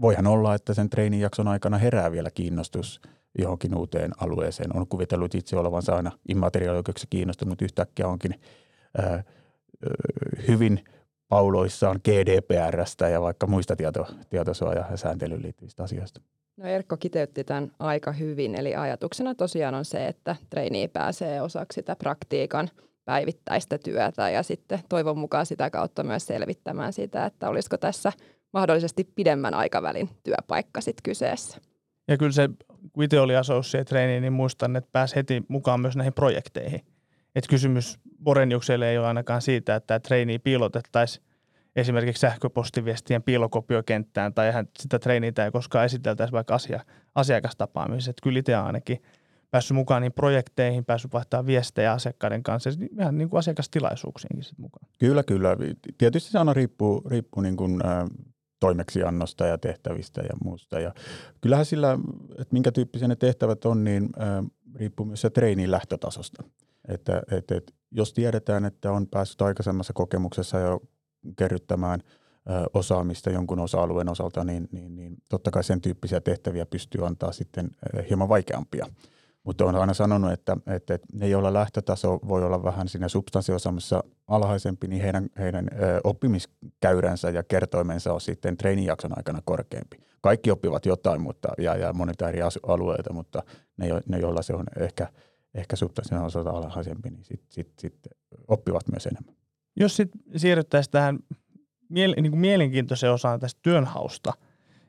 voihan 0.00 0.26
olla, 0.26 0.54
että 0.54 0.75
sen 0.75 0.90
treenijakson 0.90 1.49
aikana 1.49 1.78
herää 1.78 2.12
vielä 2.12 2.31
kiinnostus 2.31 3.00
johonkin 3.38 3.75
uuteen 3.75 4.11
alueeseen. 4.21 4.76
On 4.76 4.87
kuvitellut 4.87 5.35
itse 5.35 5.57
olevansa 5.57 5.97
aina 5.97 6.12
immateriaalioikeuksissa 6.28 7.09
kiinnostunut, 7.11 7.62
yhtäkkiä 7.62 8.09
onkin 8.09 8.40
äh, 9.04 9.25
hyvin 10.49 10.81
pauloissaan 11.29 12.00
GDPRstä 12.05 13.09
ja 13.09 13.21
vaikka 13.21 13.47
muista 13.47 13.76
tieto, 13.76 14.07
tietosuoja- 14.31 14.87
ja 14.91 14.97
sääntelyyn 14.97 15.43
liittyvistä 15.43 15.83
asioista. 15.83 16.21
No 16.57 16.67
Erkko 16.67 16.97
kiteytti 16.97 17.45
tämän 17.45 17.73
aika 17.79 18.12
hyvin, 18.12 18.55
eli 18.55 18.75
ajatuksena 18.75 19.35
tosiaan 19.35 19.75
on 19.75 19.85
se, 19.85 20.07
että 20.07 20.37
treini 20.50 20.88
pääsee 20.88 21.43
osaksi 21.43 21.75
sitä 21.75 21.97
praktiikan 21.97 22.71
päivittäistä 23.05 23.79
työtä 23.79 24.31
ja 24.31 24.43
sitten 24.43 24.81
toivon 24.88 25.19
mukaan 25.19 25.47
sitä 25.47 25.71
kautta 25.71 26.02
myös 26.02 26.26
selvittämään 26.26 26.93
sitä, 26.93 27.26
että 27.26 27.49
olisiko 27.49 27.76
tässä 27.76 28.12
mahdollisesti 28.52 29.05
pidemmän 29.05 29.55
aikavälin 29.55 30.09
työpaikka 30.23 30.81
sitten 30.81 31.02
kyseessä. 31.02 31.61
Ja 32.09 32.17
kyllä 32.17 32.33
se, 32.33 32.49
kun 32.93 33.05
itse 33.05 33.21
oli 33.21 33.37
associate 33.37 33.85
trainee, 33.85 34.21
niin 34.21 34.33
muistan, 34.33 34.76
että 34.76 34.91
pääsi 34.93 35.17
heti 35.17 35.43
mukaan 35.49 35.81
myös 35.81 35.97
näihin 35.97 36.12
projekteihin. 36.12 36.81
Että 37.35 37.49
kysymys 37.49 37.99
Boreniukselle 38.25 38.91
ei 38.91 38.99
ole 38.99 39.07
ainakaan 39.07 39.43
siitä, 39.43 39.75
että 39.75 40.00
treini 40.00 40.38
piilotettaisiin 40.38 41.25
esimerkiksi 41.76 42.21
sähköpostiviestien 42.21 43.23
piilokopiokenttään 43.23 44.35
tai 44.35 44.52
sitä 44.79 44.99
treiniitä 44.99 45.45
ei 45.45 45.50
koskaan 45.50 45.85
esiteltäisi 45.85 46.33
vaikka 46.33 46.55
asia, 46.55 46.85
asiakastapaamisessa. 47.14 48.12
Kyllä 48.23 48.38
itse 48.38 48.55
ainakin 48.55 49.02
päässyt 49.50 49.75
mukaan 49.75 50.02
niin 50.02 50.12
projekteihin, 50.12 50.85
päässyt 50.85 51.12
vaihtamaan 51.12 51.47
viestejä 51.47 51.93
asiakkaiden 51.93 52.43
kanssa 52.43 52.71
ja 52.71 52.76
ihan 52.99 53.19
niin 53.19 53.31
kuin 53.31 53.38
asiakastilaisuuksiinkin 53.38 54.45
sit 54.45 54.59
mukaan. 54.59 54.88
Kyllä, 54.99 55.23
kyllä. 55.23 55.57
Tietysti 55.99 56.31
se 56.31 56.38
aina 56.38 56.52
riippuu, 56.52 57.02
riippuu 57.11 57.43
niin 57.43 57.57
kuin, 57.57 57.87
äh, 57.87 58.09
toimeksiannosta 58.61 59.47
ja 59.47 59.59
tehtävistä 59.59 60.21
ja 60.21 60.37
muusta. 60.45 60.81
Ja 60.81 60.95
kyllähän 61.41 61.67
sillä, 61.67 61.99
että 62.31 62.52
minkä 62.52 62.73
tyyppisiä 62.73 63.09
ne 63.09 63.17
tehtävät 63.17 63.64
on, 63.64 63.85
niin 63.85 64.09
äh, 64.21 64.45
riippuu 64.75 65.07
myös 65.07 65.21
se 65.21 65.31
treinin 65.31 65.71
lähtötasosta. 65.71 66.43
Että, 66.89 67.23
et, 67.31 67.51
et, 67.51 67.75
jos 67.91 68.12
tiedetään, 68.12 68.65
että 68.65 68.93
on 68.93 69.07
päässyt 69.07 69.43
aikaisemmassa 69.43 69.93
kokemuksessa 69.93 70.59
jo 70.59 70.81
kerryttämään 71.37 72.01
osaamista 72.75 73.31
jonkun 73.31 73.59
osa-alueen 73.59 74.09
osalta, 74.09 74.45
niin, 74.45 74.69
niin, 74.73 74.97
niin 74.97 75.17
totta 75.29 75.51
kai 75.51 75.65
sen 75.65 75.81
tyyppisiä 75.81 76.21
tehtäviä 76.21 76.67
pystyy 76.67 77.07
antaa 77.07 77.33
sitten 77.33 77.71
hieman 78.09 78.29
vaikeampia. 78.29 78.87
Mutta 79.45 79.65
on 79.65 79.77
aina 79.77 79.95
sanonut, 79.95 80.33
että, 80.33 80.57
että 80.67 80.99
ne, 81.12 81.29
joilla 81.29 81.53
lähtötaso 81.53 82.19
voi 82.29 82.45
olla 82.45 82.62
vähän 82.62 82.89
siinä 82.89 83.09
substanssiosaamassa 83.09 84.05
alhaisempi, 84.29 84.89
niin 84.89 85.03
heidän, 85.03 85.29
heidän 85.39 85.69
oppimiskäyränsä 86.05 87.31
ja 87.31 87.43
kertoimensa 87.43 88.12
on 88.12 88.21
sitten 88.21 88.57
treenijakson 88.57 89.19
aikana 89.19 89.41
korkeampi. 89.45 89.97
Kaikki 90.21 90.51
oppivat 90.51 90.87
jotain 90.87 91.21
mutta, 91.21 91.49
ja, 91.59 91.77
ja 91.77 91.93
monita 91.93 92.29
eri 92.29 92.41
alueita, 92.67 93.12
mutta 93.12 93.43
ne 94.09 94.19
joilla 94.19 94.43
se 94.43 94.55
on 94.55 94.65
ehkä– 94.77 95.09
ehkä 95.54 95.76
substanssin 95.76 96.18
osalta 96.18 96.50
alhaisempi, 96.50 97.11
niin 97.11 97.25
sitten 97.25 97.47
sit, 97.50 97.73
sit 97.78 97.94
oppivat 98.49 98.88
myös 98.88 99.06
enemmän. 99.06 99.35
Jos 99.76 99.97
sitten 99.97 100.21
siirryttäisiin 100.37 100.92
tähän 100.92 101.18
miele- 101.88 102.21
niin 102.23 102.32
kuin 102.32 102.40
mielenkiintoiseen 102.40 103.12
osaan 103.12 103.40
tästä 103.40 103.61
työnhausta 103.62 104.32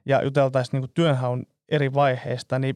ja 0.06 0.24
juteltaisiin 0.24 0.72
niin 0.74 0.82
kuin 0.82 0.94
työnhaun 0.94 1.46
eri 1.70 1.94
vaiheista, 1.94 2.60
niin, 2.60 2.76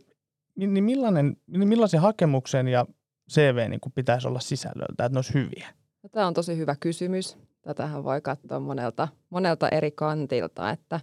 niin, 0.55 0.83
millainen, 0.83 1.37
niin 1.47 1.67
millaisen 1.67 2.01
hakemuksen 2.01 2.67
ja 2.67 2.85
CV 3.31 3.69
niin 3.69 3.79
kuin 3.79 3.93
pitäisi 3.93 4.27
olla 4.27 4.39
sisällöltä, 4.39 5.05
että 5.05 5.09
ne 5.09 5.17
olisi 5.17 5.33
hyviä? 5.33 5.67
No, 6.03 6.09
tämä 6.09 6.27
on 6.27 6.33
tosi 6.33 6.57
hyvä 6.57 6.75
kysymys. 6.79 7.37
Tätähän 7.61 8.03
voi 8.03 8.21
katsoa 8.21 8.59
monelta, 8.59 9.07
monelta 9.29 9.69
eri 9.69 9.91
kantilta, 9.91 10.69
että 10.69 10.99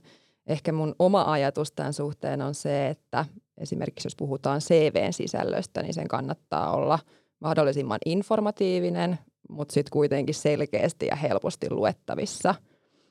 ehkä 0.47 0.73
mun 0.73 0.95
oma 0.99 1.33
ajatus 1.33 1.73
tämän 1.73 1.93
suhteen 1.93 2.43
on 2.43 2.55
se, 2.55 2.89
että 2.89 3.25
esimerkiksi 3.59 4.07
jos 4.07 4.17
puhutaan 4.17 4.61
CVn 4.61 5.13
sisällöstä, 5.13 5.83
niin 5.83 5.95
sen 5.95 6.09
kannattaa 6.09 6.73
olla 6.73 6.99
mahdollisimman 7.41 7.99
informatiivinen, 8.07 9.19
mutta 9.49 9.75
sitten 9.75 9.91
kuitenkin 9.93 10.35
selkeästi 10.35 11.07
ja 11.07 11.17
helposti 11.17 11.71
luettavissa. 11.71 12.55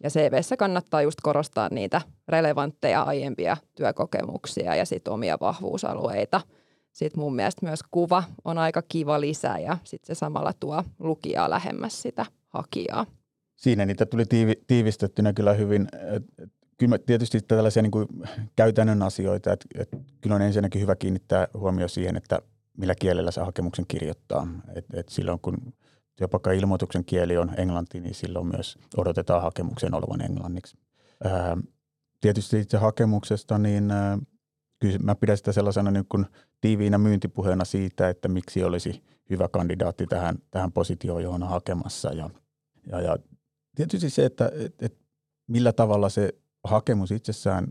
Ja 0.04 0.10
CVssä 0.10 0.58
kannattaa 0.58 1.02
just 1.02 1.22
korostaa 1.24 1.70
niitä 1.72 2.02
relevantteja 2.28 3.02
aiempia 3.02 3.58
työkokemuksia 3.76 4.76
ja 4.76 4.86
sitten 4.86 5.14
omia 5.14 5.38
vahvuusalueita. 5.42 6.42
Sitten 6.92 7.24
mun 7.24 7.36
mielestä 7.36 7.66
myös 7.66 7.80
kuva 7.92 8.24
on 8.46 8.58
aika 8.58 8.82
kiva 8.82 9.22
lisä 9.22 9.58
ja 9.58 9.78
sitten 9.84 10.16
se 10.16 10.20
samalla 10.20 10.54
tuo 10.60 10.84
lukijaa 11.00 11.50
lähemmäs 11.50 12.02
sitä 12.02 12.26
hakijaa. 12.48 13.06
Siinä 13.56 13.86
niitä 13.86 14.06
tuli 14.06 14.26
tiivi, 14.26 14.54
tiivistettynä 14.68 15.34
kyllä 15.34 15.54
hyvin 15.54 15.88
kyllä 16.78 16.98
tietysti 16.98 17.42
tällaisia 17.42 17.82
niin 17.82 17.92
kuin 17.92 18.08
käytännön 18.56 19.02
asioita, 19.02 19.54
että, 19.54 19.66
että 19.76 19.98
kyllä 20.22 20.36
on 20.36 20.42
ensinnäkin 20.42 20.82
hyvä 20.82 20.96
kiinnittää 20.96 21.48
huomio 21.54 21.88
siihen, 21.88 22.16
että 22.16 22.40
millä 22.78 22.96
kielellä 22.96 23.32
se 23.32 23.42
hakemuksen 23.42 23.86
kirjoittaa. 23.88 24.48
Et, 24.76 24.86
et 24.94 25.10
silloin 25.10 25.40
kun 25.40 25.74
työpaikka-ilmoituksen 26.16 27.06
kieli 27.06 27.38
on 27.38 27.52
englanti, 27.58 28.00
niin 28.00 28.16
silloin 28.16 28.48
myös 28.48 28.78
odotetaan 28.98 29.42
hakemuksen 29.42 29.94
olevan 29.94 30.22
englanniksi. 30.22 30.78
Ää, 31.24 31.58
tietysti 32.22 32.60
itse 32.60 32.78
hakemuksesta, 32.78 33.58
niin 33.58 33.92
ää, 33.92 34.18
kyllä 34.80 35.00
mä 35.04 35.16
pidän 35.16 35.38
sitä 35.38 35.52
sellaisena 35.52 35.92
niin 35.92 36.06
kuin 36.10 36.26
tiiviinä 36.62 36.98
myyntipuheena 36.98 37.66
siitä, 37.66 38.10
että 38.10 38.28
miksi 38.28 38.64
olisi 38.64 39.04
hyvä 39.30 39.48
kandidaatti 39.48 40.08
tähän, 40.08 40.36
tähän 40.52 40.72
positioon, 40.72 41.24
johon 41.24 41.44
on 41.44 41.50
hakemassa. 41.50 42.10
Ja, 42.10 42.30
ja, 42.88 43.02
ja 43.02 43.18
tietysti 43.76 44.10
se, 44.10 44.26
että 44.26 44.52
et, 44.56 44.82
et 44.82 44.98
millä 45.48 45.74
tavalla 45.74 46.10
se 46.10 46.30
hakemus 46.64 47.12
itsessään 47.12 47.68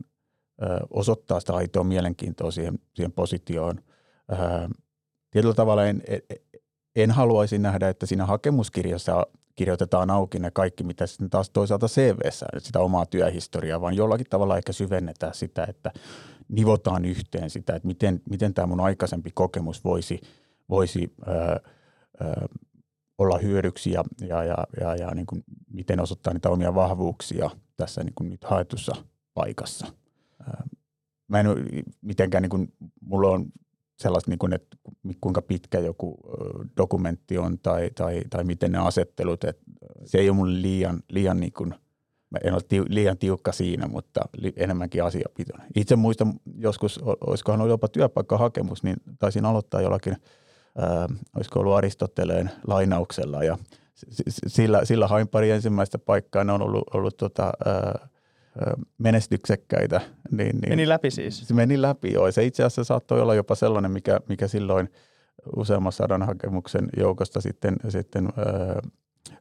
osoittaa 0.90 1.40
sitä 1.40 1.54
aitoa 1.54 1.84
mielenkiintoa 1.84 2.50
siihen, 2.50 2.78
siihen 2.94 3.12
positioon. 3.12 3.80
Tietyllä 5.30 5.54
tavalla 5.54 5.86
en, 5.86 6.02
en, 6.08 6.20
en 6.96 7.10
haluaisi 7.10 7.58
nähdä, 7.58 7.88
että 7.88 8.06
siinä 8.06 8.26
hakemuskirjassa 8.26 9.26
kirjoitetaan 9.54 10.10
auki 10.10 10.38
ne 10.38 10.50
kaikki, 10.50 10.84
mitä 10.84 11.06
sitten 11.06 11.30
taas 11.30 11.50
toisaalta 11.50 11.86
CVssä, 11.86 12.46
sitä 12.58 12.80
omaa 12.80 13.06
työhistoriaa, 13.06 13.80
vaan 13.80 13.96
jollakin 13.96 14.26
tavalla 14.30 14.56
ehkä 14.56 14.72
syvennetään 14.72 15.34
sitä, 15.34 15.66
että 15.68 15.92
nivotaan 16.48 17.04
yhteen 17.04 17.50
sitä, 17.50 17.76
että 17.76 17.86
miten, 17.86 18.20
miten 18.30 18.54
tämä 18.54 18.66
mun 18.66 18.80
aikaisempi 18.80 19.30
kokemus 19.34 19.84
voisi, 19.84 20.20
voisi 20.68 21.14
ö, 21.28 21.32
ö, 21.32 22.48
olla 23.22 23.38
hyödyksi 23.38 23.90
ja, 23.90 24.04
ja, 24.20 24.44
ja, 24.44 24.66
ja, 24.80 24.96
ja 24.96 25.14
niin 25.14 25.26
kuin 25.26 25.44
miten 25.70 26.00
osoittaa 26.00 26.32
niitä 26.32 26.50
omia 26.50 26.74
vahvuuksia 26.74 27.50
tässä 27.76 28.04
niin 28.04 28.14
kuin 28.14 28.30
nyt 28.30 28.44
haetussa 28.44 28.92
paikassa. 29.34 29.86
Mä 31.28 31.40
en 31.40 31.46
mitenkään, 32.00 32.42
niin 32.42 32.50
kuin, 32.50 32.72
mulla 33.00 33.28
on 33.28 33.46
sellaista, 33.98 34.30
niin 34.30 34.38
kuin, 34.38 34.52
että 34.52 34.76
kuinka 35.20 35.42
pitkä 35.42 35.78
joku 35.78 36.18
dokumentti 36.76 37.38
on 37.38 37.58
tai, 37.58 37.90
tai, 37.94 38.22
tai 38.30 38.44
miten 38.44 38.72
ne 38.72 38.78
asettelut, 38.78 39.44
että 39.44 39.62
se 40.04 40.18
ei 40.18 40.28
ole 40.28 40.36
mulle 40.36 40.62
liian, 40.62 41.02
liian 41.08 41.40
niin 41.40 41.52
kuin, 41.52 41.74
mä 42.30 42.38
en 42.44 42.54
ole 42.54 42.62
tiu, 42.68 42.84
liian 42.88 43.18
tiukka 43.18 43.52
siinä, 43.52 43.88
mutta 43.88 44.20
li, 44.36 44.52
enemmänkin 44.56 45.04
asiapitoinen. 45.04 45.66
Itse 45.76 45.96
muistan 45.96 46.32
joskus, 46.58 47.00
olisikohan 47.02 47.60
ollut 47.60 47.72
jopa 47.72 47.88
työpaikkahakemus, 47.88 48.82
niin 48.82 48.96
taisin 49.18 49.44
aloittaa 49.44 49.80
jollakin– 49.80 50.16
olisiko 51.36 51.60
ollut 51.60 51.74
Aristoteleen 51.74 52.50
lainauksella 52.66 53.44
ja 53.44 53.58
sillä, 54.46 54.84
sillä 54.84 55.08
hain 55.08 55.28
pari 55.28 55.50
ensimmäistä 55.50 55.98
paikkaa, 55.98 56.44
ne 56.44 56.52
on 56.52 56.62
ollut, 56.62 56.84
ollut 56.94 57.16
tota, 57.16 57.52
ää, 57.64 58.08
menestyksekkäitä. 58.98 60.00
Niin, 60.30 60.56
niin, 60.56 60.68
meni 60.68 60.88
läpi 60.88 61.10
siis? 61.10 61.48
Se 61.48 61.54
meni 61.54 61.82
läpi, 61.82 62.12
joo. 62.12 62.32
Se 62.32 62.44
itse 62.44 62.64
asiassa 62.64 62.84
saattoi 62.84 63.20
olla 63.20 63.34
jopa 63.34 63.54
sellainen, 63.54 63.90
mikä, 63.90 64.20
mikä 64.28 64.48
silloin 64.48 64.92
useamman 65.56 65.92
sadan 65.92 66.22
hakemuksen 66.22 66.88
joukosta 66.96 67.40
sitten, 67.40 67.76
sitten 67.88 68.26
ää, 68.26 68.80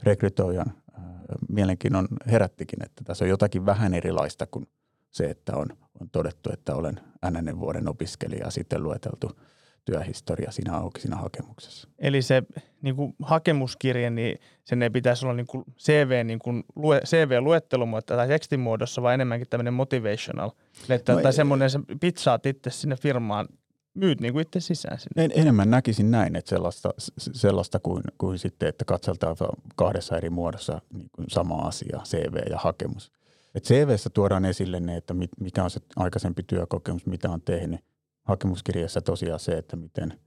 rekrytoijan 0.04 0.74
ää, 0.94 1.04
mielenkiinnon 1.50 2.08
herättikin, 2.32 2.86
että 2.86 3.04
tässä 3.04 3.26
on 3.26 3.30
jotakin 3.30 3.66
vähän 3.66 3.94
erilaista 3.94 4.46
kuin 4.46 4.68
se, 5.12 5.26
että 5.26 5.56
on, 5.56 5.68
on 6.02 6.10
todettu, 6.10 6.50
että 6.54 6.76
olen 6.76 7.00
NN 7.32 7.60
vuoden 7.60 7.90
opiskelija 7.90 8.46
ja 8.46 8.52
sitten 8.52 8.84
lueteltu– 8.84 9.32
työhistoria 9.86 10.52
siinä 10.52 10.78
auki 10.78 11.02
siinä 11.02 11.16
hakemuksessa. 11.16 11.88
Eli 12.00 12.22
se 12.22 12.44
niin 12.82 12.96
kuin 12.96 13.16
hakemuskirje, 13.22 14.10
niin 14.10 14.40
sen 14.64 14.84
ei 14.84 14.90
pitäisi 14.90 15.26
olla 15.26 15.36
niin 15.36 15.48
kuin 15.48 15.64
CV, 15.80 16.26
niin 16.26 16.40
kuin 16.40 16.64
lue, 16.76 17.02
CV-luettelu 17.06 17.88
tai 18.06 18.28
tekstin 18.28 18.60
muodossa, 18.60 19.02
vaan 19.02 19.14
enemmänkin 19.14 19.50
tämmöinen 19.50 19.74
motivational 19.74 20.52
letter, 20.88 21.16
no 21.16 21.22
tai 21.22 21.34
semmoinen, 21.34 21.70
se 21.70 21.80
pitsaat 22.00 22.46
itse 22.46 22.70
sinne 22.70 22.96
firmaan, 22.96 23.48
myyt 23.94 24.22
niin 24.22 24.34
kuin 24.34 24.42
itse 24.42 24.60
sisään 24.60 25.00
sinne. 25.00 25.24
En, 25.24 25.32
enemmän 25.36 25.72
näkisin 25.72 26.12
näin, 26.12 26.36
että 26.36 26.50
sellaista, 26.50 26.90
sellaista 27.18 27.80
kuin, 27.80 28.04
kuin 28.18 28.40
sitten, 28.40 28.70
että 28.70 28.86
katseltaan 28.86 29.36
kahdessa 29.76 30.18
eri 30.18 30.30
muodossa 30.30 30.82
niin 30.94 31.10
kuin 31.12 31.30
sama 31.30 31.56
asia, 31.56 32.02
CV 32.06 32.36
ja 32.50 32.58
hakemus. 32.58 33.12
Et 33.56 33.64
CVssä 33.64 34.10
tuodaan 34.10 34.46
esille 34.46 34.80
ne, 34.80 34.98
että 34.98 35.14
mikä 35.40 35.64
on 35.64 35.70
se 35.70 35.80
aikaisempi 35.96 36.44
työkokemus, 36.44 37.06
mitä 37.06 37.30
on 37.30 37.42
tehnyt. 37.42 37.82
Hakemuskirjassa 38.24 39.02
tosiaan 39.02 39.40
se, 39.40 39.52
että 39.52 39.76
miten, 39.76 40.20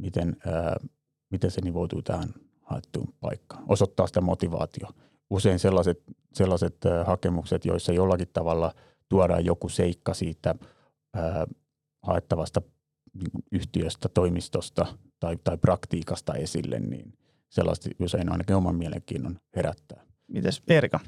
miten, 0.00 0.36
ää, 0.46 0.76
miten 1.30 1.50
se 1.50 1.60
nivoutuu 1.60 2.02
tähän 2.02 2.28
haettuun 2.62 3.14
paikkaan. 3.20 3.64
Osoittaa 3.68 4.06
sitä 4.06 4.20
motivaatio. 4.20 4.88
Usein 5.30 5.58
sellaiset, 5.58 6.02
sellaiset 6.32 6.86
ää, 6.86 7.04
hakemukset, 7.04 7.64
joissa 7.64 7.92
jollakin 7.92 8.28
tavalla 8.32 8.74
tuodaan 9.08 9.44
joku 9.44 9.68
seikka 9.68 10.14
siitä 10.14 10.54
ää, 11.14 11.46
haettavasta 12.02 12.62
niin 13.14 13.44
yhtiöstä, 13.52 14.08
toimistosta 14.08 14.86
tai, 15.20 15.36
tai 15.44 15.58
praktiikasta 15.58 16.34
esille, 16.34 16.78
niin 16.78 17.12
sellaista 17.48 17.90
usein 18.00 18.32
ainakin 18.32 18.56
oman 18.56 18.74
mielenkiinnon 18.74 19.38
herättää. 19.56 20.04
Mites 20.28 20.62
Erika? 20.68 21.00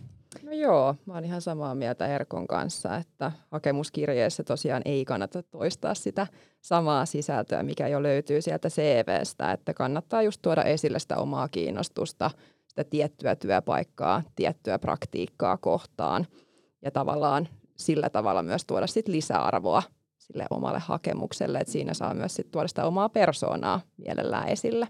No 0.43 0.53
joo, 0.53 0.95
mä 1.07 1.15
oon 1.15 1.25
ihan 1.25 1.41
samaa 1.41 1.75
mieltä 1.75 2.07
Erkon 2.07 2.47
kanssa, 2.47 2.97
että 2.97 3.33
hakemuskirjeessä 3.51 4.45
tosiaan 4.45 4.83
ei 4.85 5.05
kannata 5.05 5.43
toistaa 5.43 5.95
sitä 5.95 6.27
samaa 6.61 7.07
sisältöä, 7.07 7.63
mikä 7.63 7.89
jo 7.89 8.03
löytyy 8.03 8.43
sieltä 8.43 8.69
CVstä, 8.69 9.53
että 9.53 9.75
kannattaa 9.75 10.23
just 10.23 10.43
tuoda 10.43 10.63
esille 10.63 10.99
sitä 10.99 11.17
omaa 11.17 11.49
kiinnostusta, 11.49 12.31
sitä 12.69 12.85
tiettyä 12.85 13.37
työpaikkaa, 13.37 14.23
tiettyä 14.37 14.79
praktiikkaa 14.79 15.57
kohtaan 15.57 16.27
ja 16.83 16.91
tavallaan 16.91 17.49
sillä 17.77 18.11
tavalla 18.11 18.43
myös 18.43 18.65
tuoda 18.67 18.87
sit 18.87 19.09
lisäarvoa 19.09 19.83
sille 20.19 20.47
omalle 20.51 20.79
hakemukselle, 20.79 21.59
että 21.59 21.73
siinä 21.73 21.95
saa 21.95 22.15
myös 22.15 22.35
sit 22.35 22.51
tuoda 22.51 22.69
sitä 22.69 22.85
omaa 22.85 23.09
persoonaa 23.09 23.81
mielellään 23.97 24.49
esille. 24.49 24.89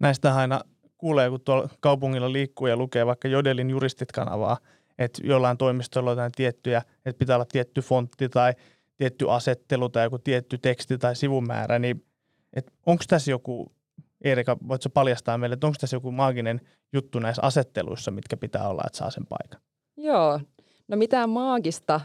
Näistä 0.00 0.34
aina 0.34 0.60
kuulee, 0.98 1.30
kun 1.30 1.40
tuolla 1.40 1.68
kaupungilla 1.80 2.32
liikkuu 2.32 2.66
ja 2.66 2.76
lukee 2.76 3.06
vaikka 3.06 3.28
Jodelin 3.28 3.70
juristit-kanavaa, 3.70 4.56
että 4.98 5.22
jollain 5.24 5.58
toimistolla 5.58 6.10
on 6.10 6.12
jotain 6.12 6.32
tiettyjä, 6.32 6.82
että 7.06 7.18
pitää 7.18 7.36
olla 7.36 7.46
tietty 7.52 7.80
fontti 7.80 8.28
tai 8.28 8.52
tietty 8.96 9.30
asettelu 9.30 9.88
tai 9.88 10.04
joku 10.04 10.18
tietty 10.18 10.58
teksti 10.58 10.98
tai 10.98 11.16
sivumäärä, 11.16 11.78
niin 11.78 12.04
onko 12.86 13.04
tässä 13.08 13.30
joku, 13.30 13.72
Erika, 14.24 14.56
voitko 14.68 14.88
paljastaa 14.90 15.38
meille, 15.38 15.54
että 15.54 15.66
onko 15.66 15.76
tässä 15.80 15.96
joku 15.96 16.10
maaginen 16.10 16.60
juttu 16.92 17.18
näissä 17.18 17.42
asetteluissa, 17.42 18.10
mitkä 18.10 18.36
pitää 18.36 18.68
olla, 18.68 18.82
että 18.86 18.98
saa 18.98 19.10
sen 19.10 19.26
paikan? 19.26 19.60
Joo, 19.96 20.40
no 20.88 20.96
mitään 20.96 21.30
maagista 21.30 22.00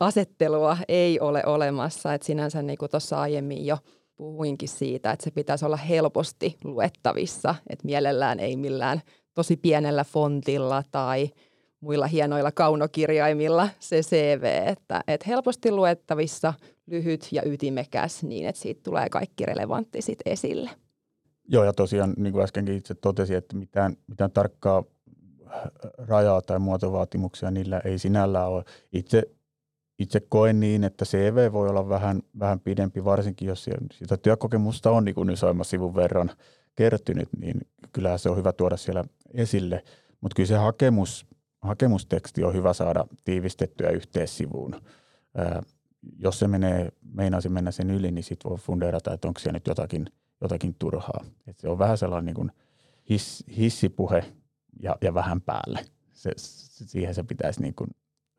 asettelua 0.00 0.76
ei 0.88 1.20
ole 1.20 1.42
olemassa, 1.46 2.14
että 2.14 2.26
sinänsä 2.26 2.62
niin 2.62 2.78
kuin 2.78 2.90
tuossa 2.90 3.20
aiemmin 3.20 3.66
jo 3.66 3.78
puhuinkin 4.16 4.68
siitä, 4.68 5.10
että 5.12 5.24
se 5.24 5.30
pitäisi 5.30 5.64
olla 5.64 5.76
helposti 5.76 6.56
luettavissa, 6.64 7.54
että 7.70 7.86
mielellään 7.86 8.40
ei 8.40 8.56
millään 8.56 9.00
tosi 9.34 9.56
pienellä 9.56 10.04
fontilla 10.04 10.82
tai– 10.90 11.28
muilla 11.80 12.06
hienoilla 12.06 12.52
kaunokirjaimilla 12.52 13.68
se 13.78 14.00
CV, 14.00 14.62
että, 14.66 15.04
että 15.08 15.26
helposti 15.28 15.72
luettavissa, 15.72 16.54
lyhyt 16.86 17.28
ja 17.32 17.42
ytimekäs 17.46 18.22
niin, 18.22 18.46
että 18.46 18.62
siitä 18.62 18.80
tulee 18.82 19.08
kaikki 19.08 19.46
relevantti 19.46 20.02
sit 20.02 20.18
esille. 20.26 20.70
Joo, 21.48 21.64
ja 21.64 21.72
tosiaan 21.72 22.14
niin 22.16 22.32
kuin 22.32 22.44
äskenkin 22.44 22.74
itse 22.74 22.94
totesin, 22.94 23.36
että 23.36 23.56
mitään, 23.56 23.96
mitään 24.06 24.30
tarkkaa 24.30 24.84
rajaa 25.98 26.42
tai 26.42 26.58
muotovaatimuksia 26.58 27.50
niillä 27.50 27.80
ei 27.84 27.98
sinällään 27.98 28.48
ole. 28.48 28.64
Itse, 28.92 29.22
itse 29.98 30.20
koen 30.28 30.60
niin, 30.60 30.84
että 30.84 31.04
CV 31.04 31.52
voi 31.52 31.68
olla 31.68 31.88
vähän, 31.88 32.22
vähän 32.38 32.60
pidempi, 32.60 33.04
varsinkin 33.04 33.48
jos 33.48 33.68
sitä 33.92 34.16
työkokemusta 34.16 34.90
on 34.90 35.04
niin 35.04 35.14
kuin 35.14 35.28
sivun 35.62 35.94
verran 35.94 36.30
kertynyt, 36.76 37.28
niin 37.38 37.60
kyllähän 37.92 38.18
se 38.18 38.30
on 38.30 38.36
hyvä 38.36 38.52
tuoda 38.52 38.76
siellä 38.76 39.04
esille. 39.34 39.82
Mutta 40.20 40.34
kyllä 40.36 40.46
se 40.46 40.56
hakemus 40.56 41.26
hakemusteksti 41.62 42.44
on 42.44 42.54
hyvä 42.54 42.72
saada 42.72 43.04
tiivistettyä 43.24 43.90
yhteissivuun. 43.90 44.80
Ää, 45.36 45.62
jos 46.18 46.38
se 46.38 46.48
menee, 46.48 46.88
meinaisi 47.14 47.48
mennä 47.48 47.70
sen 47.70 47.90
yli, 47.90 48.10
niin 48.10 48.24
sitten 48.24 48.50
voi 48.50 48.58
fundeerata, 48.58 49.12
että 49.12 49.28
onko 49.28 49.40
siellä 49.40 49.56
nyt 49.56 49.66
jotakin, 49.66 50.06
jotakin 50.40 50.74
turhaa. 50.78 51.24
Et 51.46 51.58
se 51.58 51.68
on 51.68 51.78
vähän 51.78 51.98
sellainen 51.98 52.26
niin 52.26 52.34
kuin 52.34 52.52
hiss, 53.10 53.44
hissipuhe 53.56 54.24
ja, 54.82 54.96
ja 55.00 55.14
vähän 55.14 55.40
päälle. 55.40 55.84
Se, 56.12 56.30
siihen 56.36 57.14
se 57.14 57.22
pitäisi 57.22 57.62
niin 57.62 57.74
kuin 57.74 57.90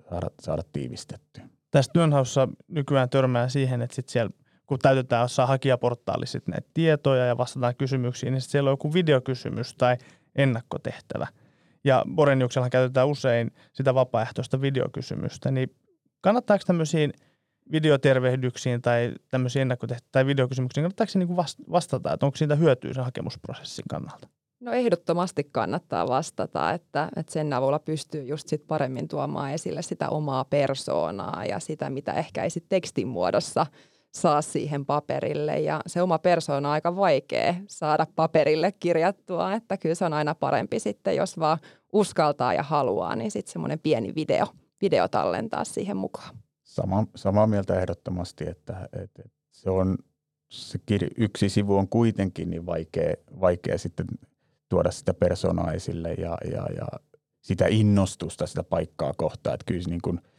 saada, 0.10 0.28
saada 0.42 0.64
tiivistettyä. 0.74 1.50
Tässä 1.72 1.92
työnhaussa 1.94 2.48
nykyään 2.68 3.10
törmää 3.10 3.50
siihen, 3.50 3.82
että 3.82 3.96
sit 3.96 4.10
siellä 4.10 4.32
kun 4.66 4.80
täytetään 4.80 5.22
jossain 5.22 5.48
hakijaportaalissa 5.48 6.40
näitä 6.48 6.70
tietoja 6.74 7.26
ja 7.26 7.38
vastataan 7.38 7.76
kysymyksiin, 7.76 8.34
niin 8.34 8.42
siellä 8.42 8.70
on 8.70 8.74
joku 8.74 8.94
videokysymys 8.94 9.76
tai 9.76 9.98
ennakkotehtävä– 10.36 11.28
ja 11.84 12.06
Boreniuksella 12.16 12.70
käytetään 12.70 13.08
usein 13.08 13.52
sitä 13.74 13.96
vapaaehtoista 13.96 14.62
videokysymystä, 14.62 15.52
niin 15.52 15.76
kannattaako 16.22 16.64
tämmöisiin 16.68 17.14
videotervehdyksiin 17.72 18.82
tai 18.82 19.14
tämmöisiin 19.30 19.62
ennakkotehtäviin 19.62 20.12
tai 20.12 20.26
videokysymyksiin, 20.26 20.84
kannattaako 20.84 21.12
se 21.12 21.20
niin 21.20 21.38
vastata, 21.72 22.14
että 22.14 22.26
onko 22.26 22.36
siitä 22.36 22.56
hyötyä 22.56 22.94
sen 22.94 23.04
hakemusprosessin 23.04 23.86
kannalta? 23.90 24.28
No 24.60 24.72
ehdottomasti 24.72 25.44
kannattaa 25.44 26.08
vastata, 26.08 26.72
että, 26.72 27.10
että 27.16 27.34
sen 27.34 27.54
avulla 27.54 27.80
pystyy 27.80 28.24
just 28.24 28.48
sit 28.48 28.68
paremmin 28.68 29.08
tuomaan 29.08 29.52
esille 29.52 29.82
sitä 29.82 30.10
omaa 30.10 30.46
persoonaa 30.46 31.46
ja 31.46 31.60
sitä, 31.60 31.90
mitä 31.90 32.14
ehkä 32.14 32.44
ei 32.44 32.50
sit 32.50 32.66
tekstin 32.70 33.08
muodossa– 33.08 33.66
saa 34.12 34.42
siihen 34.42 34.86
paperille 34.86 35.60
ja 35.60 35.82
se 35.88 36.02
oma 36.02 36.20
persoona 36.20 36.70
on 36.70 36.74
aika 36.74 36.96
vaikea 36.96 37.56
saada 37.68 38.08
paperille 38.16 38.72
kirjattua, 38.72 39.54
että 39.54 39.78
kyllä 39.78 39.96
se 39.96 40.06
on 40.06 40.14
aina 40.14 40.36
parempi 40.36 40.80
sitten, 40.80 41.16
jos 41.16 41.40
vaan 41.40 41.58
uskaltaa 41.94 42.54
ja 42.54 42.64
haluaa, 42.64 43.16
niin 43.16 43.32
sitten 43.32 43.54
semmoinen 43.54 43.80
pieni 43.80 44.16
video, 44.16 44.48
video 44.82 45.08
tallentaa 45.08 45.64
siihen 45.64 45.98
mukaan. 45.98 46.36
Sama, 46.64 47.08
samaa 47.16 47.48
mieltä 47.48 47.80
ehdottomasti, 47.80 48.50
että, 48.50 48.90
että 49.04 49.24
se 49.52 49.70
on 49.70 49.98
se 50.50 50.80
kir- 50.92 51.14
yksi 51.18 51.50
sivu 51.50 51.78
on 51.78 51.88
kuitenkin 51.88 52.50
niin 52.50 52.66
vaikea, 52.66 53.14
vaikea 53.42 53.78
sitten 53.78 54.06
tuoda 54.70 54.92
sitä 54.92 55.14
persoonaa 55.14 55.74
esille 55.74 56.14
ja, 56.14 56.38
ja, 56.52 56.68
ja 56.78 56.88
sitä 57.42 57.66
innostusta 57.68 58.48
sitä 58.48 58.64
paikkaa 58.64 59.14
kohtaan. 59.18 59.54
Että 59.54 59.66
kyllä 59.66 59.84
niin 59.88 60.02
kuin– 60.02 60.20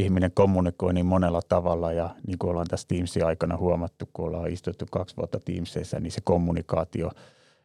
ihminen 0.00 0.30
kommunikoi 0.34 0.94
niin 0.94 1.06
monella 1.06 1.40
tavalla 1.48 1.92
ja 1.92 2.10
niin 2.26 2.38
kuin 2.38 2.50
ollaan 2.50 2.66
tässä 2.70 2.88
Teamsin 2.88 3.26
aikana 3.26 3.56
huomattu, 3.56 4.08
kun 4.12 4.26
ollaan 4.26 4.52
istuttu 4.52 4.86
kaksi 4.90 5.16
vuotta 5.16 5.40
Teamsissa, 5.40 6.00
niin 6.00 6.12
se 6.12 6.20
kommunikaatio 6.24 7.10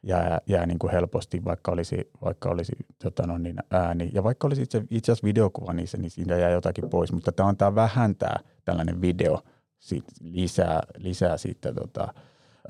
jää, 0.03 0.41
jää 0.47 0.65
niin 0.65 0.79
kuin 0.79 0.91
helposti, 0.91 1.45
vaikka 1.45 1.71
olisi, 1.71 2.11
vaikka 2.23 2.49
olisi 2.49 2.73
tota 3.03 3.27
no, 3.27 3.37
niin 3.37 3.55
ääni. 3.71 4.09
Ja 4.13 4.23
vaikka 4.23 4.47
olisi 4.47 4.61
itse, 4.61 4.83
itse 4.91 5.11
asiassa 5.11 5.25
videokuva 5.25 5.73
niissä, 5.73 5.97
niin 5.97 6.11
siinä 6.11 6.35
jää 6.35 6.49
jotakin 6.49 6.89
pois, 6.89 7.11
mutta 7.11 7.31
tämä 7.31 7.49
antaa 7.49 7.75
vähentää 7.75 8.39
tällainen 8.65 9.01
video 9.01 9.39
siitä, 9.79 10.11
lisää, 10.21 10.83
lisää 10.97 11.37
siitä 11.37 11.73
tota, 11.73 12.13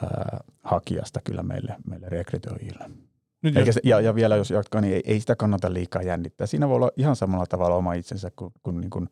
ää, 0.01 0.39
hakijasta 0.63 1.19
kyllä 1.23 1.43
meille, 1.43 1.75
meille 1.89 2.09
rekrytoijille. 2.09 2.89
Nyt 3.41 3.57
Eikä 3.57 3.71
se, 3.71 3.81
ja, 3.83 4.01
ja 4.01 4.15
vielä 4.15 4.35
jos 4.35 4.51
jatkaa, 4.51 4.81
niin 4.81 4.93
ei, 4.93 5.01
ei 5.05 5.19
sitä 5.19 5.35
kannata 5.35 5.73
liikaa 5.73 6.01
jännittää. 6.01 6.47
Siinä 6.47 6.69
voi 6.69 6.75
olla 6.75 6.91
ihan 6.97 7.15
samalla 7.15 7.45
tavalla 7.45 7.75
oma 7.75 7.93
itsensä 7.93 8.31
kuin, 8.35 8.53
kuin, 8.63 8.81
niin 8.81 8.89
kuin 8.89 9.09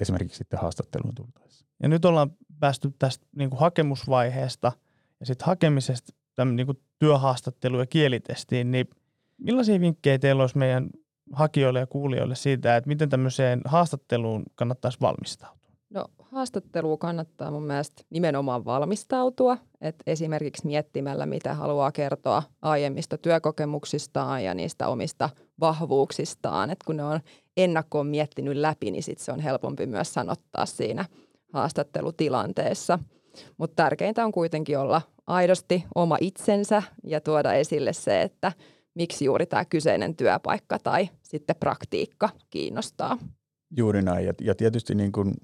esimerkiksi 0.00 0.38
sitten 0.38 0.58
haastatteluun 0.58 1.14
tultaessa. 1.14 1.66
Ja 1.82 1.88
nyt 1.88 2.04
ollaan 2.04 2.30
päästy 2.60 2.94
tästä 2.98 3.26
niin 3.36 3.50
kuin 3.50 3.60
hakemusvaiheesta 3.60 4.72
ja 5.20 5.26
sitten 5.26 5.46
hakemisesta 5.46 6.12
tämän 6.34 6.56
niin 6.56 6.66
kuin 6.66 6.80
työhaastattelu- 6.98 7.80
ja 7.80 7.86
kielitestiin, 7.86 8.70
niin 8.70 8.90
millaisia 9.38 9.80
vinkkejä 9.80 10.18
teillä 10.18 10.42
olisi 10.42 10.58
meidän 10.58 10.90
hakijoille 11.32 11.80
ja 11.80 11.86
kuulijoille 11.86 12.34
siitä, 12.34 12.76
että 12.76 12.88
miten 12.88 13.08
tämmöiseen 13.08 13.60
haastatteluun 13.64 14.42
kannattaisi 14.54 14.98
valmistautua? 15.00 15.68
No 15.90 16.04
haastatteluun 16.18 16.98
kannattaa 16.98 17.50
mun 17.50 17.66
mielestä 17.66 18.02
nimenomaan 18.10 18.64
valmistautua, 18.64 19.58
että 19.80 20.02
esimerkiksi 20.06 20.66
miettimällä, 20.66 21.26
mitä 21.26 21.54
haluaa 21.54 21.92
kertoa 21.92 22.42
aiemmista 22.62 23.18
työkokemuksistaan 23.18 24.44
ja 24.44 24.54
niistä 24.54 24.88
omista 24.88 25.30
vahvuuksistaan, 25.60 26.70
että 26.70 26.84
kun 26.86 26.96
ne 26.96 27.04
on 27.04 27.20
ennakkoon 27.58 28.06
miettinyt 28.06 28.56
läpi, 28.56 28.90
niin 28.90 29.02
sit 29.02 29.18
se 29.18 29.32
on 29.32 29.40
helpompi 29.40 29.86
myös 29.86 30.14
sanottaa 30.14 30.66
siinä 30.66 31.04
haastattelutilanteessa. 31.52 32.98
Mutta 33.58 33.82
tärkeintä 33.82 34.24
on 34.24 34.32
kuitenkin 34.32 34.78
olla 34.78 35.02
aidosti 35.26 35.84
oma 35.94 36.16
itsensä 36.20 36.82
ja 37.04 37.20
tuoda 37.20 37.52
esille 37.52 37.92
se, 37.92 38.22
että 38.22 38.52
miksi 38.94 39.24
juuri 39.24 39.46
tämä 39.46 39.64
kyseinen 39.64 40.16
työpaikka 40.16 40.78
tai 40.78 41.08
sitten 41.22 41.56
praktiikka 41.60 42.28
kiinnostaa. 42.50 43.18
Juuri 43.76 44.02
näin. 44.02 44.26
Ja, 44.26 44.32
ja 44.40 44.54
tietysti 44.54 44.94
niin 44.94 45.12
kuin 45.12 45.34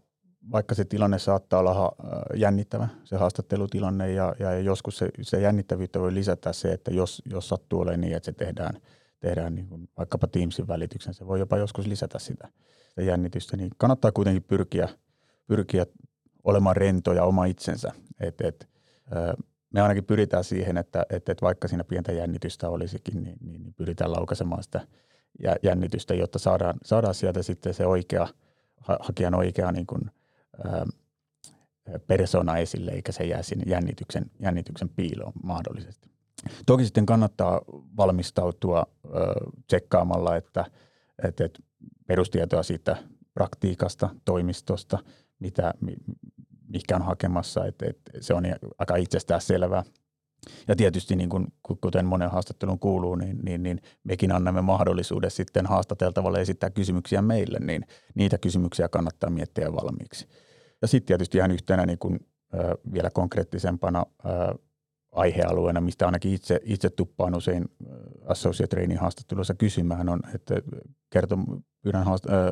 vaikka 0.53 0.74
se 0.74 0.85
tilanne 0.85 1.18
saattaa 1.18 1.61
olla 1.61 1.74
ha, 1.74 1.92
jännittävä, 2.35 2.88
se 3.05 3.16
haastattelutilanne, 3.16 4.12
ja, 4.12 4.35
ja 4.38 4.61
joskus 4.61 4.98
se, 4.98 5.09
se 5.22 5.40
jännittävyyttä 5.40 6.00
voi 6.00 6.14
lisätä 6.14 6.53
se, 6.53 6.72
että 6.72 6.90
jos, 6.90 7.22
jos 7.31 7.48
sattuu 7.48 7.81
olemaan 7.81 8.00
niin, 8.00 8.16
että 8.16 8.24
se 8.24 8.33
tehdään, 8.33 8.81
tehdään 9.24 9.54
niin 9.54 9.68
kuin 9.68 9.88
vaikkapa 9.96 10.26
Teamsin 10.26 10.68
välityksen, 10.68 11.14
se 11.14 11.26
voi 11.26 11.38
jopa 11.38 11.58
joskus 11.58 11.87
lisätä 11.87 12.18
sitä, 12.18 12.48
sitä 12.88 13.02
jännitystä, 13.02 13.56
niin 13.56 13.70
kannattaa 13.76 14.12
kuitenkin 14.12 14.42
pyrkiä, 14.42 14.88
pyrkiä 15.46 15.87
olemaan 16.44 16.76
rento 16.76 17.12
ja 17.12 17.24
oma 17.24 17.44
itsensä. 17.44 17.92
Et, 18.20 18.40
et, 18.40 18.68
me 19.70 19.80
ainakin 19.80 20.04
pyritään 20.04 20.44
siihen, 20.44 20.76
että, 20.76 21.06
että, 21.10 21.32
että 21.32 21.42
vaikka 21.42 21.68
siinä 21.68 21.84
pientä 21.84 22.12
jännitystä 22.12 22.68
olisikin, 22.68 23.22
niin, 23.22 23.37
niin, 23.40 23.62
niin 23.62 23.74
pyritään 23.74 24.12
laukaisemaan 24.12 24.62
sitä 24.62 24.87
jännitystä, 25.62 26.14
jotta 26.14 26.38
saadaan, 26.38 26.74
saadaan 26.84 27.14
sieltä 27.14 27.42
sitten 27.42 27.74
se 27.74 27.87
oikea, 27.87 28.28
hakijan 29.00 29.34
oikea 29.34 29.72
niin 29.72 29.87
kuin, 29.87 30.10
ää, 30.64 30.87
persona 32.06 32.56
esille, 32.58 32.90
eikä 32.90 33.12
se 33.12 33.24
jää 33.24 33.42
sinne 33.42 33.64
jännityksen, 33.66 34.30
jännityksen 34.40 34.88
piiloon 34.88 35.32
mahdollisesti. 35.42 36.13
Toki 36.66 36.85
sitten 36.85 37.07
kannattaa 37.07 37.61
valmistautua 37.97 38.87
tsekkaamalla, 39.66 40.37
että, 40.37 40.64
että, 41.25 41.44
että 41.44 41.62
perustietoa 42.07 42.62
siitä 42.62 42.97
praktiikasta, 43.35 44.11
toimistosta, 44.25 44.99
mitä, 45.38 45.75
mikä 46.68 46.97
on 46.97 47.03
hakemassa, 47.03 47.66
että, 47.66 47.87
että 47.87 48.12
se 48.20 48.35
on 48.35 48.44
aika 48.79 48.97
itsestään 48.97 49.40
selvää. 49.40 49.83
Ja 50.68 50.77
tietysti 50.77 51.16
niin 51.16 51.29
kuin, 51.29 51.47
kuten 51.81 52.07
monen 52.07 52.31
haastattelun 52.31 52.79
kuuluu, 52.79 53.14
niin, 53.14 53.38
niin, 53.44 53.62
niin 53.62 53.81
mekin 54.05 54.33
annamme 54.33 54.62
mahdollisuuden 54.62 55.31
sitten 55.31 55.66
haastateltavalle 55.66 56.40
esittää 56.40 56.70
kysymyksiä 56.70 57.23
meille, 57.23 57.59
niin 57.59 57.87
niitä 58.14 58.38
kysymyksiä 58.38 58.88
kannattaa 58.88 59.31
miettiä 59.31 59.73
valmiiksi. 59.73 60.27
Ja 60.83 60.88
sitten 60.88 61.07
tietysti 61.07 61.38
ihan 61.38 61.51
yhtenä 61.51 61.87
niin 61.87 61.99
kuin, 61.99 62.20
äh, 62.55 62.61
vielä 62.92 63.11
konkreettisempana 63.11 64.07
äh, 64.27 64.33
aihealueena, 65.14 65.81
mistä 65.81 66.07
ainakin 66.07 66.35
itse, 66.35 66.61
itse 66.64 66.90
tuppaan 66.90 67.35
usein 67.35 67.64
associate 68.27 68.77
training 68.77 69.00
haastattelussa 69.00 69.55
kysymään, 69.55 70.09
on, 70.09 70.20
että 70.35 70.55
kertom, 71.11 71.62
pyydän 71.83 72.05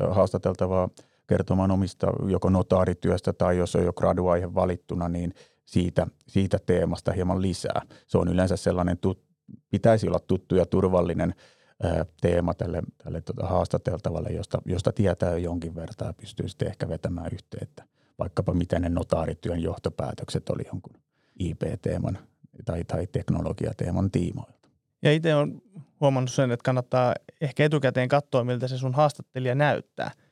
haastateltavaa 0.09 0.89
kertomaan 1.27 1.71
omista 1.71 2.07
joko 2.27 2.49
notaarityöstä 2.49 3.33
tai 3.33 3.57
jos 3.57 3.75
on 3.75 3.83
jo 3.83 3.93
graduaihe 3.93 4.53
valittuna, 4.53 5.09
niin 5.09 5.33
siitä, 5.65 6.07
siitä 6.27 6.59
teemasta 6.65 7.11
hieman 7.11 7.41
lisää. 7.41 7.81
Se 8.07 8.17
on 8.17 8.27
yleensä 8.27 8.57
sellainen, 8.57 8.97
tut, 8.97 9.23
pitäisi 9.69 10.07
olla 10.07 10.19
tuttu 10.19 10.55
ja 10.55 10.65
turvallinen 10.65 11.35
ää, 11.83 12.05
teema 12.21 12.53
tälle, 12.53 12.81
tälle 13.03 13.21
tuota 13.21 13.47
haastateltavalle, 13.47 14.29
josta, 14.29 14.61
josta 14.65 14.91
tietää 14.91 15.31
jo 15.31 15.37
jonkin 15.37 15.75
verran 15.75 15.95
ja 16.01 16.13
pystyy 16.13 16.47
sitten 16.49 16.67
ehkä 16.67 16.89
vetämään 16.89 17.29
yhteen, 17.33 17.63
että 17.63 17.83
vaikkapa 18.19 18.53
miten 18.53 18.81
ne 18.81 18.89
notaarityön 18.89 19.61
johtopäätökset 19.61 20.49
oli 20.49 20.63
jonkun 20.71 20.93
IP-teeman 21.39 22.17
tai, 22.65 22.83
tai 22.83 23.07
teknologiateeman 23.07 24.11
tiimoilta. 24.11 24.69
Ja 25.01 25.11
itse 25.11 25.35
olen 25.35 25.61
huomannut 26.01 26.31
sen, 26.31 26.51
että 26.51 26.63
kannattaa 26.63 27.13
ehkä 27.41 27.65
etukäteen 27.65 28.09
katsoa, 28.09 28.43
miltä 28.43 28.67
se 28.67 28.77
sun 28.77 28.93
haastattelija 28.93 29.55
näyttää– 29.55 30.11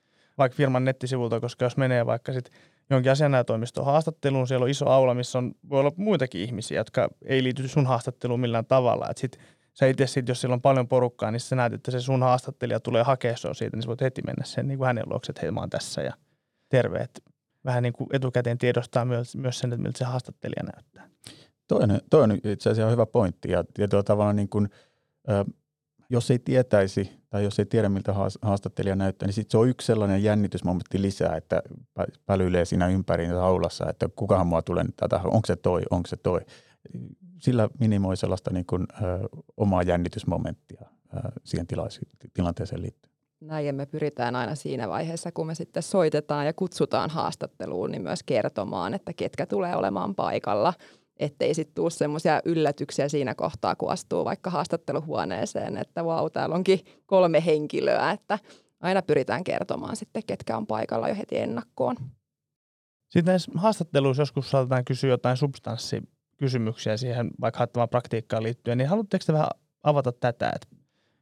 vaikka 0.41 0.55
firman 0.55 0.86
nettisivulta, 0.86 1.39
koska 1.39 1.65
jos 1.65 1.77
menee 1.77 2.05
vaikka 2.05 2.34
sitten 2.34 2.53
jonkin 2.89 3.12
asianajotoimiston 3.12 3.86
haastatteluun, 3.86 4.47
siellä 4.47 4.63
on 4.63 4.69
iso 4.69 4.89
aula, 4.89 5.13
missä 5.13 5.38
on, 5.38 5.53
voi 5.69 5.79
olla 5.79 5.91
muitakin 5.95 6.41
ihmisiä, 6.41 6.79
jotka 6.79 7.10
ei 7.25 7.43
liity 7.43 7.67
sun 7.67 7.86
haastatteluun 7.86 8.39
millään 8.39 8.65
tavalla. 8.65 9.10
Et 9.10 9.17
sit, 9.17 9.39
sä 9.73 9.88
itse 9.88 10.07
sit, 10.07 10.27
jos 10.27 10.41
siellä 10.41 10.53
on 10.53 10.62
paljon 10.62 10.88
porukkaa, 10.88 11.31
niin 11.31 11.39
sä 11.39 11.55
näet, 11.55 11.73
että 11.73 11.91
se 11.91 11.99
sun 11.99 12.23
haastattelija 12.23 12.79
tulee 12.79 13.03
hakea 13.03 13.38
sua 13.38 13.53
siitä, 13.53 13.77
niin 13.77 13.84
sä 13.84 13.88
voit 13.88 14.01
heti 14.01 14.21
mennä 14.25 14.45
sen 14.45 14.67
niin 14.67 14.77
kuin 14.77 14.88
hänen 14.88 15.03
luokse, 15.10 15.31
että 15.31 15.41
hei 15.41 15.51
mä 15.51 15.60
oon 15.60 15.69
tässä 15.69 16.01
ja 16.01 16.13
terve. 16.69 16.97
Et 16.97 17.23
vähän 17.65 17.84
niin 17.84 17.93
kuin 17.93 18.10
etukäteen 18.13 18.57
tiedostaa 18.57 19.05
myös, 19.05 19.36
myös 19.36 19.60
sen, 19.60 19.73
että 19.73 19.84
miltä 19.84 19.97
se 19.97 20.05
haastattelija 20.05 20.63
näyttää. 20.63 21.11
Toinen, 21.71 22.01
toinen 22.10 22.39
itse 22.43 22.69
asiassa 22.69 22.86
on 22.86 22.91
hyvä 22.91 23.05
pointti 23.05 23.51
ja 23.51 23.63
tietyllä 23.73 24.03
tavalla 24.03 24.34
niin 24.34 24.49
kuin, 24.49 24.69
jos 26.10 26.31
ei 26.31 26.39
tietäisi 26.39 27.12
tai 27.29 27.43
jos 27.43 27.60
ei 27.60 27.65
tiedä, 27.65 27.89
miltä 27.89 28.13
haastattelija 28.41 28.95
näyttää, 28.95 29.27
niin 29.27 29.34
sitten 29.34 29.51
se 29.51 29.57
on 29.57 29.69
yksi 29.69 29.86
sellainen 29.86 30.23
jännitysmomentti 30.23 31.01
lisää, 31.01 31.36
että 31.36 31.63
pälyilee 32.25 32.65
siinä 32.65 32.88
ympäri 32.88 33.27
aulassa, 33.27 33.89
että 33.89 34.10
kukahan 34.15 34.47
mua 34.47 34.62
tulee 34.62 34.86
tätä, 34.95 35.19
onko 35.23 35.41
se 35.45 35.55
toi, 35.55 35.81
onko 35.91 36.07
se 36.07 36.17
toi. 36.17 36.39
Sillä 37.39 37.69
minimoi 37.79 38.17
sellaista 38.17 38.51
niin 38.53 38.65
kuin, 38.65 38.88
ö, 38.91 39.29
omaa 39.57 39.84
jännitysmomenttia 39.84 40.86
ö, 41.13 41.31
siihen 41.43 41.67
tilanteeseen 42.34 42.81
liittyen. 42.81 43.12
Näin 43.41 43.65
ja 43.65 43.73
me 43.73 43.86
pyritään 43.86 44.36
aina 44.36 44.55
siinä 44.55 44.89
vaiheessa, 44.89 45.31
kun 45.31 45.47
me 45.47 45.55
sitten 45.55 45.84
soitetaan 45.84 46.45
ja 46.45 46.53
kutsutaan 46.53 47.10
haastatteluun, 47.10 47.91
niin 47.91 48.01
myös 48.01 48.23
kertomaan, 48.23 48.93
että 48.93 49.13
ketkä 49.13 49.45
tulee 49.45 49.75
olemaan 49.75 50.15
paikalla– 50.15 50.73
ettei 51.21 51.53
sitten 51.53 51.75
tule 51.75 51.89
semmoisia 51.89 52.41
yllätyksiä 52.45 53.10
siinä 53.10 53.36
kohtaa, 53.36 53.75
kun 53.75 53.91
astuu 53.91 54.25
vaikka 54.25 54.49
haastatteluhuoneeseen, 54.49 55.77
että 55.77 56.05
vau, 56.05 56.29
täällä 56.29 56.55
onkin 56.55 56.79
kolme 57.05 57.45
henkilöä, 57.45 58.12
että 58.12 58.39
aina 58.79 59.01
pyritään 59.01 59.43
kertomaan 59.43 59.95
sitten, 59.95 60.23
ketkä 60.27 60.57
on 60.57 60.67
paikalla 60.67 61.10
jo 61.10 61.15
heti 61.15 61.38
ennakkoon. 61.38 61.95
Sitten 63.10 63.31
näissä 63.31 63.51
haastatteluissa 63.55 64.21
joskus 64.21 64.51
saatetaan 64.51 64.86
kysyä 64.86 65.10
jotain 65.10 65.38
substanssikysymyksiä 65.38 66.97
siihen 66.97 67.31
vaikka 67.41 67.57
haettavaan 67.57 67.89
praktiikkaan 67.89 68.43
liittyen, 68.43 68.77
niin 68.77 68.89
haluatteko 68.89 69.23
te 69.25 69.34
vähän 69.34 69.49
avata 69.84 70.12
tätä, 70.12 70.51
että 70.55 70.67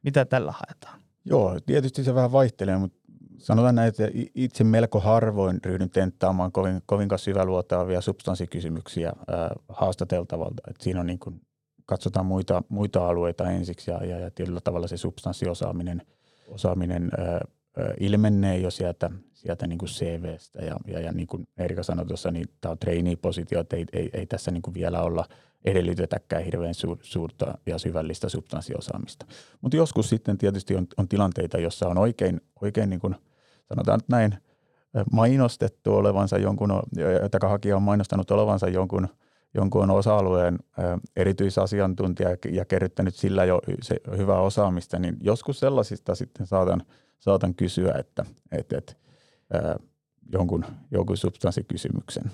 mitä 0.02 0.24
tällä 0.24 0.52
haetaan? 0.52 1.00
Joo, 1.24 1.60
tietysti 1.66 2.04
se 2.04 2.14
vähän 2.14 2.32
vaihtelee, 2.32 2.78
mutta 2.78 2.98
sanotaan 3.40 3.74
näin, 3.74 3.88
että 3.88 4.02
itse 4.34 4.64
melko 4.64 5.00
harvoin 5.00 5.60
ryhdyn 5.64 5.90
tenttaamaan 5.90 6.52
kovin, 6.52 6.82
kovinkaan 6.86 7.18
syväluotaavia 7.18 8.00
substanssikysymyksiä 8.00 9.12
ää, 9.28 9.54
haastateltavalta. 9.68 10.62
Et 10.70 10.80
siinä 10.80 11.00
on 11.00 11.06
niin 11.06 11.18
kuin, 11.18 11.40
katsotaan 11.86 12.26
muita, 12.26 12.62
muita 12.68 13.08
alueita 13.08 13.50
ensiksi 13.50 13.90
ja, 13.90 14.04
ja, 14.04 14.18
ja 14.18 14.30
tietyllä 14.30 14.60
tavalla 14.60 14.88
se 14.88 14.96
substanssiosaaminen 14.96 16.02
osaaminen, 16.48 17.10
ää, 17.18 17.40
ilmenee 18.00 18.58
jo 18.58 18.70
sieltä, 18.70 19.10
sieltä 19.32 19.66
niin 19.66 19.78
kuin 19.78 19.88
CVstä. 19.88 20.64
Ja, 20.64 20.76
ja, 20.86 21.00
ja 21.00 21.12
niin 21.12 21.26
kuin 21.26 21.48
Erika 21.58 21.82
sanoi 21.82 22.06
tuossa, 22.06 22.30
niin 22.30 22.46
tämä 22.60 22.72
on 22.72 22.78
trainee-positio, 22.78 23.60
että 23.60 23.76
ei, 23.76 23.84
ei, 23.92 24.10
ei 24.12 24.26
tässä 24.26 24.50
niin 24.50 24.62
kuin 24.62 24.74
vielä 24.74 25.02
olla 25.02 25.24
edellytetäkään 25.64 26.44
hirveän 26.44 26.74
su, 26.74 26.98
suurta 27.02 27.58
ja 27.66 27.78
syvällistä 27.78 28.28
substanssiosaamista. 28.28 29.26
Mutta 29.60 29.76
joskus 29.76 30.08
sitten 30.08 30.38
tietysti 30.38 30.76
on, 30.76 30.86
on 30.96 31.08
tilanteita, 31.08 31.58
jossa 31.58 31.88
on 31.88 31.98
oikein, 31.98 32.40
oikein 32.60 32.90
niin 32.90 33.00
kuin– 33.00 33.16
sanotaan 33.70 33.98
nyt 33.98 34.08
näin, 34.08 34.34
mainostettu 35.12 35.94
olevansa 35.94 36.38
jonkun, 36.38 36.82
että 37.24 37.48
hakija 37.48 37.76
on 37.76 37.82
mainostanut 37.82 38.30
olevansa 38.30 38.68
jonkun, 38.68 39.08
jonkun 39.54 39.90
osa-alueen 39.90 40.58
erityisasiantuntija 41.16 42.36
ja 42.50 42.64
kerryttänyt 42.64 43.14
sillä 43.14 43.44
jo 43.44 43.60
se 43.82 43.96
hyvää 44.16 44.40
osaamista, 44.40 44.98
niin 44.98 45.16
joskus 45.20 45.60
sellaisista 45.60 46.14
sitten 46.14 46.46
saatan, 46.46 46.82
saatan 47.18 47.54
kysyä, 47.54 47.94
että, 47.98 48.24
että, 48.52 48.78
että 48.78 48.92
ää, 49.52 49.76
jonkun, 50.32 50.64
jonkun 50.90 51.16
substanssikysymyksen. 51.16 52.30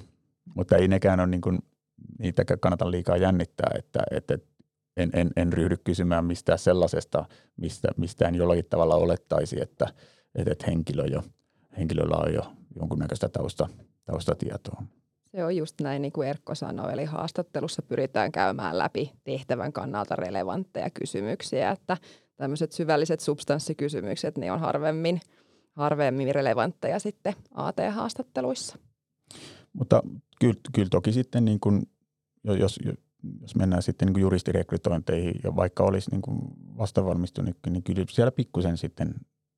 Mutta 0.55 0.77
ei 0.77 0.89
nekään 0.89 1.21
ole 1.21 1.27
niin 1.27 1.41
kuin, 1.41 1.59
niitä 2.19 2.45
kannata 2.61 2.91
liikaa 2.91 3.17
jännittää, 3.17 3.71
että, 3.79 4.03
että 4.11 4.39
en, 4.97 5.11
en, 5.13 5.31
en 5.37 5.53
ryhdy 5.53 5.77
kysymään 5.85 6.25
mistään 6.25 6.59
sellaisesta, 6.59 7.25
mistä, 7.57 7.89
mistään 7.97 8.35
jollakin 8.35 8.65
tavalla 8.71 8.95
olettaisi, 8.95 9.63
että– 9.63 9.87
että, 10.37 10.53
että 10.53 10.65
henkilö 10.67 11.07
jo, 11.07 11.23
henkilöllä 11.79 12.17
on 12.17 12.35
jo 12.35 12.53
jonkunnäköistä 12.81 13.29
tausta, 13.29 13.69
taustatietoa. 14.05 14.83
Se 15.25 15.45
on 15.45 15.57
just 15.57 15.81
näin, 15.81 16.03
niin 16.03 16.13
kuin 16.13 16.29
Erkko 16.29 16.55
sanoi, 16.55 16.93
eli 16.93 17.05
haastattelussa 17.05 17.83
pyritään 17.83 18.33
käymään 18.33 18.79
läpi 18.79 19.13
tehtävän 19.25 19.73
kannalta 19.73 20.17
relevantteja 20.17 20.91
kysymyksiä, 20.91 21.71
että 21.71 21.97
tämmöiset 22.37 22.73
syvälliset 22.73 23.21
substanssikysymykset, 23.21 24.39
niin 24.39 24.53
on 24.53 24.61
harvemmin, 24.61 25.21
harvemmin 25.73 26.35
relevantteja 26.35 26.99
sitten 26.99 27.35
AT-haastatteluissa. 27.55 28.79
Mutta 29.73 30.03
kyllä, 30.41 30.61
kyllä 30.75 30.89
toki 30.89 31.13
sitten, 31.13 31.45
niin 31.45 31.61
kuin, 31.61 31.83
jos, 32.45 32.81
jos 33.41 33.57
mennään 33.57 33.83
sitten 33.83 34.09
niin 34.09 34.21
juristirekrytointeihin 34.21 35.35
ja 35.45 35.57
vaikka 35.57 35.85
olisi 35.85 36.11
niin 36.11 36.23
kuin 36.23 36.39
vastavalmistunut, 36.79 37.57
niin 37.71 37.83
kyllä 37.83 38.05
siellä 38.11 38.33
pikkusen 38.33 38.77
sitten 38.77 39.15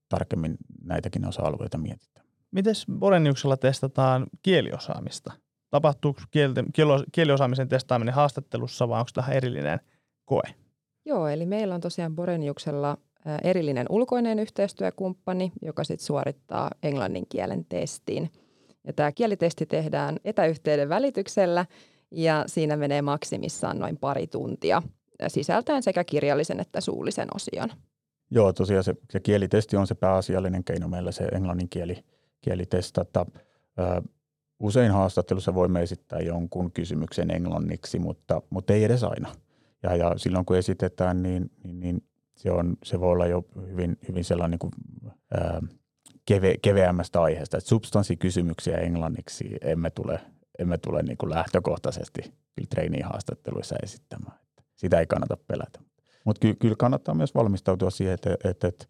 tarkemmin 0.09 0.57
näitäkin 0.85 1.29
osa-alueita 1.29 1.79
mietitään. 1.79 2.27
Miten 2.51 2.75
Boreniuksella 2.99 3.57
testataan 3.57 4.27
kieliosaamista? 4.43 5.33
Tapahtuuko 5.71 6.21
kielten, 6.31 6.67
kieliosaamisen 7.13 7.69
testaaminen 7.69 8.15
haastattelussa 8.15 8.89
vai 8.89 9.01
onko 9.01 9.11
tähän 9.15 9.37
erillinen 9.37 9.81
koe? 10.25 10.43
Joo, 11.05 11.29
eli 11.29 11.47
meillä 11.47 11.75
on 11.75 11.81
tosiaan 11.81 12.17
Boreniuksella 12.17 12.99
erillinen 13.45 13.87
ulkoinen 13.91 14.39
yhteistyökumppani, 14.39 15.53
joka 15.63 15.85
sitten 15.85 16.07
suorittaa 16.07 16.71
englannin 16.83 17.27
kielen 17.29 17.65
testin. 17.65 18.31
Ja 18.85 18.93
tämä 18.93 19.13
kielitesti 19.13 19.67
tehdään 19.67 20.17
etäyhteyden 20.25 20.89
välityksellä 20.89 21.67
ja 22.11 22.45
siinä 22.47 22.77
menee 22.77 23.03
maksimissaan 23.03 23.79
noin 23.79 23.97
pari 23.97 24.27
tuntia 24.27 24.83
sisältäen 25.29 25.83
sekä 25.83 26.05
kirjallisen 26.05 26.61
että 26.61 26.81
suullisen 26.81 27.29
osion. 27.35 27.69
Joo, 28.31 28.53
tosiaan 28.53 28.85
se, 28.85 28.95
se 29.11 29.21
kielitesti 29.21 29.77
on 29.77 29.87
se 29.87 29.95
pääasiallinen 29.95 30.65
keino 30.65 30.89
meillä, 30.89 31.13
se 31.13 31.25
englannin 31.25 31.69
kieli, 31.69 32.05
kieli 32.41 32.67
testata. 32.67 33.27
usein 34.61 34.93
haastattelussa 34.93 35.55
voimme 35.55 35.83
esittää 35.83 36.21
jonkun 36.21 36.73
kysymyksen 36.73 37.31
englanniksi, 37.31 37.99
mutta, 37.99 38.43
mutta 38.51 38.73
ei 38.73 38.85
edes 38.85 39.05
aina. 39.05 39.33
Ja, 39.83 39.97
ja 39.97 40.13
silloin 40.17 40.45
kun 40.45 40.57
esitetään, 40.57 41.23
niin, 41.23 41.51
niin, 41.65 41.81
niin 41.81 42.05
se, 42.37 42.51
on, 42.51 42.77
se 42.85 43.01
voi 43.01 43.13
olla 43.13 43.27
jo 43.27 43.45
hyvin, 43.71 43.99
hyvin 44.09 44.25
sellainen 44.25 44.51
niin 44.51 44.73
kuin, 44.73 44.73
ää, 45.35 45.63
keve, 46.27 46.55
keveämmästä 46.63 47.23
aiheesta. 47.23 47.57
Että 47.57 47.69
substanssikysymyksiä 47.69 48.77
englanniksi 48.77 49.57
emme 49.61 49.91
tule, 49.91 50.21
emme 50.59 50.79
tule 50.79 51.03
niin 51.03 51.19
kuin 51.19 51.31
lähtökohtaisesti 51.31 52.23
kyllä 52.59 53.05
haastatteluissa 53.05 53.77
esittämään. 53.83 54.39
Sitä 54.77 55.01
ei 55.01 55.07
kannata 55.07 55.37
pelätä. 55.37 55.88
Mutta 56.29 56.41
ky, 56.41 56.55
kyllä 56.55 56.77
kannattaa 56.79 57.15
myös 57.15 57.35
valmistautua 57.35 57.91
siihen, 57.91 58.15
että, 58.15 58.37
että, 58.45 58.69
että 58.69 58.87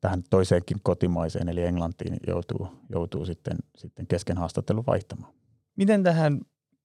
tähän 0.00 0.22
toiseenkin 0.30 0.76
kotimaiseen 0.82 1.48
eli 1.48 1.62
englantiin 1.62 2.16
joutuu, 2.26 2.68
joutuu 2.90 3.26
sitten, 3.26 3.56
sitten 3.76 4.06
kesken 4.06 4.38
haastattelun 4.38 4.86
vaihtamaan. 4.86 5.34
Miten 5.76 6.02
tähän 6.02 6.40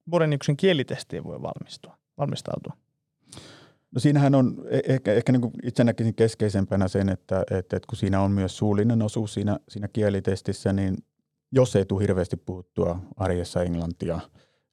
Boreniuksen 0.09 0.57
kielitestiin 0.57 1.23
voi 1.23 1.41
valmistua, 1.41 1.97
valmistautua? 2.17 2.73
No 3.91 3.99
siinähän 3.99 4.35
on 4.35 4.65
e-, 4.69 4.93
ehkä, 4.93 5.13
ehkä 5.13 5.31
niin 5.31 5.51
itse 5.63 5.83
näkisin 5.83 6.15
keskeisempänä 6.15 6.87
sen, 6.87 7.09
että, 7.09 7.41
että, 7.41 7.77
että 7.77 7.87
kun 7.89 7.97
siinä 7.97 8.21
on 8.21 8.31
myös 8.31 8.57
suullinen 8.57 9.01
osuus 9.01 9.33
siinä, 9.33 9.59
siinä 9.69 9.87
kielitestissä, 9.87 10.73
niin 10.73 10.97
jos 11.51 11.75
ei 11.75 11.85
tule 11.85 12.01
hirveästi 12.01 12.37
puhuttua 12.37 12.99
arjessa 13.17 13.63
englantia, 13.63 14.19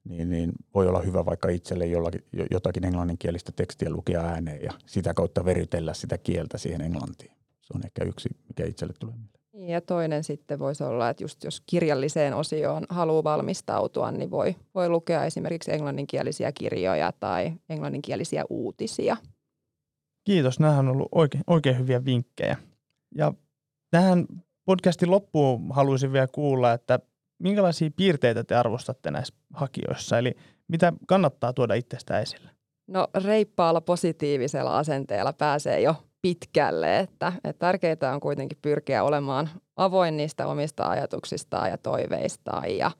niin, 0.09 0.29
niin 0.29 0.51
voi 0.75 0.87
olla 0.87 1.01
hyvä 1.01 1.25
vaikka 1.25 1.49
itselle 1.49 1.85
jollakin, 1.85 2.23
jotakin 2.51 2.85
englanninkielistä 2.85 3.51
tekstiä 3.51 3.89
lukea 3.89 4.21
ääneen 4.21 4.63
ja 4.63 4.71
sitä 4.85 5.13
kautta 5.13 5.45
verytellä 5.45 5.93
sitä 5.93 6.17
kieltä 6.17 6.57
siihen 6.57 6.81
englantiin. 6.81 7.31
Se 7.61 7.73
on 7.75 7.81
ehkä 7.85 8.03
yksi, 8.05 8.29
mikä 8.47 8.65
itselle 8.65 8.93
tulee 8.99 9.15
mieleen. 9.15 9.39
Ja 9.73 9.81
toinen 9.81 10.23
sitten 10.23 10.59
voisi 10.59 10.83
olla, 10.83 11.09
että 11.09 11.23
just 11.23 11.43
jos 11.43 11.63
kirjalliseen 11.65 12.33
osioon 12.33 12.85
haluaa 12.89 13.23
valmistautua, 13.23 14.11
niin 14.11 14.31
voi, 14.31 14.55
voi 14.75 14.89
lukea 14.89 15.25
esimerkiksi 15.25 15.71
englanninkielisiä 15.71 16.51
kirjoja 16.51 17.13
tai 17.19 17.53
englanninkielisiä 17.69 18.45
uutisia. 18.49 19.17
Kiitos, 20.23 20.59
nämä 20.59 20.79
on 20.79 20.87
ollut 20.87 21.09
oikein, 21.11 21.43
oikein 21.47 21.79
hyviä 21.79 22.05
vinkkejä. 22.05 22.57
Ja 23.15 23.33
tähän 23.91 24.25
podcastin 24.65 25.11
loppuun 25.11 25.71
haluaisin 25.71 26.13
vielä 26.13 26.27
kuulla, 26.27 26.73
että 26.73 26.99
minkälaisia 27.39 27.89
piirteitä 27.95 28.43
te 28.43 28.55
arvostatte 28.55 29.11
näissä 29.11 29.33
hakijoissa, 29.53 30.17
eli 30.17 30.35
mitä 30.67 30.93
kannattaa 31.07 31.53
tuoda 31.53 31.73
itsestä 31.73 32.19
esille? 32.19 32.49
No 32.87 33.07
reippaalla 33.23 33.81
positiivisella 33.81 34.77
asenteella 34.77 35.33
pääsee 35.33 35.81
jo 35.81 35.95
pitkälle, 36.21 36.99
että, 36.99 37.33
että 37.43 37.59
tärkeää 37.59 38.13
on 38.13 38.19
kuitenkin 38.19 38.57
pyrkiä 38.61 39.03
olemaan 39.03 39.49
avoin 39.75 40.17
niistä 40.17 40.47
omista 40.47 40.89
ajatuksistaan 40.89 41.69
ja 41.69 41.77
toiveistaan 41.77 42.77
ja 42.77 42.91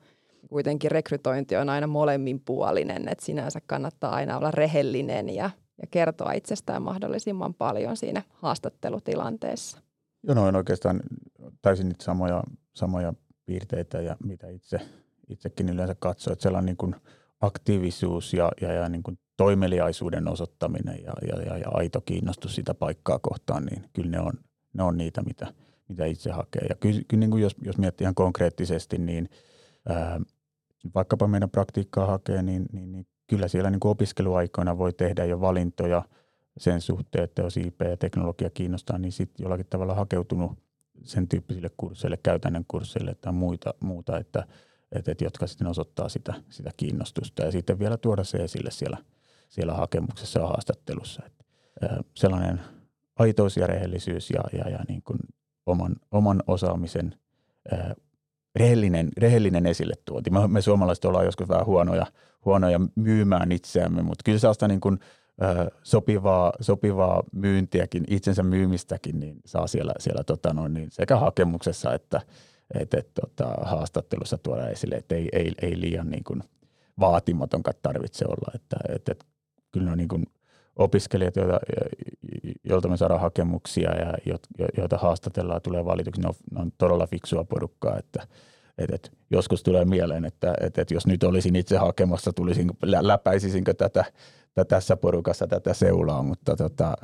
kuitenkin 0.48 0.90
rekrytointi 0.90 1.56
on 1.56 1.68
aina 1.68 1.86
molemminpuolinen, 1.86 3.08
että 3.08 3.24
sinänsä 3.24 3.60
kannattaa 3.66 4.14
aina 4.14 4.36
olla 4.36 4.50
rehellinen 4.50 5.28
ja, 5.28 5.50
ja 5.80 5.86
kertoa 5.90 6.32
itsestään 6.32 6.82
mahdollisimman 6.82 7.54
paljon 7.54 7.96
siinä 7.96 8.22
haastattelutilanteessa. 8.32 9.78
Joo, 10.22 10.34
noin 10.34 10.56
oikeastaan 10.56 11.00
täysin 11.62 11.88
niitä 11.88 12.04
samoja, 12.04 12.42
samoja 12.74 13.12
piirteitä 13.50 14.00
ja 14.00 14.16
mitä 14.24 14.48
itse, 14.48 14.80
itsekin 15.28 15.68
yleensä 15.68 15.96
katsoo, 15.98 16.32
että 16.32 16.42
sellainen 16.42 16.66
niin 16.66 16.76
kuin 16.76 16.96
aktiivisuus 17.40 18.34
ja, 18.34 18.52
ja, 18.60 18.72
ja 18.72 18.88
niin 18.88 19.02
kuin 19.02 19.18
toimeliaisuuden 19.36 20.28
osoittaminen 20.28 21.02
ja, 21.04 21.12
ja, 21.28 21.42
ja, 21.42 21.58
ja 21.58 21.68
aito 21.70 22.00
kiinnostus 22.00 22.54
sitä 22.54 22.74
paikkaa 22.74 23.18
kohtaan, 23.18 23.64
niin 23.66 23.84
kyllä 23.92 24.10
ne 24.10 24.20
on, 24.20 24.32
ne 24.72 24.82
on 24.82 24.96
niitä, 24.96 25.22
mitä, 25.22 25.54
mitä 25.88 26.04
itse 26.04 26.30
hakee. 26.30 26.66
Ja 26.68 26.74
kyllä, 26.74 27.00
kyllä 27.08 27.20
niin 27.20 27.30
kuin 27.30 27.42
jos, 27.42 27.56
jos 27.62 27.78
miettii 27.78 28.04
ihan 28.04 28.14
konkreettisesti, 28.14 28.98
niin 28.98 29.28
ää, 29.88 30.20
vaikkapa 30.94 31.28
meidän 31.28 31.50
praktiikkaa 31.50 32.06
hakee, 32.06 32.42
niin, 32.42 32.66
niin, 32.72 32.92
niin 32.92 33.06
kyllä 33.26 33.48
siellä 33.48 33.70
niin 33.70 33.80
kuin 33.80 33.92
opiskeluaikoina 33.92 34.78
voi 34.78 34.92
tehdä 34.92 35.24
jo 35.24 35.40
valintoja 35.40 36.02
sen 36.58 36.80
suhteen, 36.80 37.24
että 37.24 37.42
jos 37.42 37.56
IP 37.56 37.80
ja 37.80 37.96
teknologia 37.96 38.50
kiinnostaa, 38.50 38.98
niin 38.98 39.12
sitten 39.12 39.44
jollakin 39.44 39.66
tavalla 39.70 39.94
hakeutunut 39.94 40.69
sen 41.02 41.28
tyyppisille 41.28 41.70
kursseille, 41.76 42.16
käytännön 42.22 42.64
kursseille 42.68 43.14
tai 43.14 43.32
muita, 43.32 43.74
muuta, 43.80 44.18
että, 44.18 44.46
että, 44.92 45.12
että 45.12 45.24
jotka 45.24 45.46
sitten 45.46 45.66
osoittaa 45.66 46.08
sitä, 46.08 46.34
sitä 46.50 46.70
kiinnostusta 46.76 47.42
ja 47.42 47.50
sitten 47.50 47.78
vielä 47.78 47.96
tuoda 47.96 48.24
se 48.24 48.38
esille 48.38 48.70
siellä– 48.70 48.96
siellä 49.50 49.74
hakemuksessa 49.74 50.40
ja 50.40 50.46
haastattelussa. 50.46 51.22
Että, 51.26 51.44
sellainen 52.14 52.60
aitous 53.18 53.56
ja 53.56 53.66
rehellisyys 53.66 54.30
ja, 54.30 54.40
ja, 54.52 54.70
ja 54.70 54.78
niin 54.88 55.02
kuin 55.02 55.18
oman, 55.66 55.96
oman 56.10 56.42
osaamisen 56.46 57.14
ää, 57.72 57.94
rehellinen, 58.56 59.08
rehellinen 59.16 59.66
esille 59.66 59.94
tuoti. 60.04 60.30
Me, 60.30 60.48
me 60.48 60.62
suomalaiset 60.62 61.04
ollaan 61.04 61.24
joskus 61.24 61.48
vähän 61.48 61.66
huonoja, 61.66 62.06
huonoja 62.44 62.80
myymään 62.94 63.52
itseämme, 63.52 64.02
mutta 64.02 64.22
kyllä 64.24 64.38
sellaista 64.38 64.68
niin 64.68 64.80
kuin, 64.80 64.98
sopivaa, 65.82 66.52
sopivaa 66.60 67.22
myyntiäkin, 67.32 68.04
itsensä 68.08 68.42
myymistäkin, 68.42 69.20
niin 69.20 69.36
saa 69.46 69.66
siellä, 69.66 69.92
siellä 69.98 70.24
tota 70.24 70.52
noin, 70.52 70.74
niin 70.74 70.90
sekä 70.90 71.16
hakemuksessa 71.16 71.94
että 71.94 72.20
et, 72.74 72.94
et, 72.94 73.10
tota, 73.14 73.46
haastattelussa 73.62 74.38
tuoda 74.38 74.68
esille, 74.68 74.94
että 74.94 75.14
ei, 75.14 75.28
ei, 75.32 75.52
ei 75.62 75.80
liian 75.80 76.10
niin 76.10 76.24
kuin 76.24 76.42
vaatimatonkaan 77.00 77.76
tarvitse 77.82 78.24
olla. 78.24 78.52
Että, 78.54 78.76
et, 78.88 79.08
et 79.08 79.24
kyllä 79.72 79.86
ne 79.86 79.92
on 79.92 79.98
niin 79.98 80.08
kuin 80.08 80.26
opiskelijat, 80.76 81.36
joita, 81.36 81.60
joilta 82.64 82.88
me 82.88 82.96
saadaan 82.96 83.20
hakemuksia 83.20 83.90
ja 83.96 84.38
joita 84.76 84.98
haastatellaan 84.98 85.62
tulee 85.62 85.84
valituksi, 85.84 86.20
ne 86.20 86.28
on, 86.28 86.34
ne 86.50 86.60
on 86.60 86.72
todella 86.78 87.06
fiksua 87.06 87.44
porukkaa, 87.44 87.98
että 87.98 88.26
et, 88.78 88.90
et, 88.90 89.12
joskus 89.30 89.62
tulee 89.62 89.84
mieleen, 89.84 90.24
että 90.24 90.54
et, 90.60 90.78
et 90.78 90.90
jos 90.90 91.06
nyt 91.06 91.24
olisin 91.24 91.56
itse 91.56 91.76
hakemassa, 91.76 92.32
tulisin, 92.32 92.70
läpäisisinkö 92.82 93.74
tätä 93.74 94.04
tässä 94.68 94.96
porukassa 94.96 95.46
tätä 95.46 95.74
seulaa, 95.74 96.22
mutta 96.22 96.56
tota, 96.56 96.94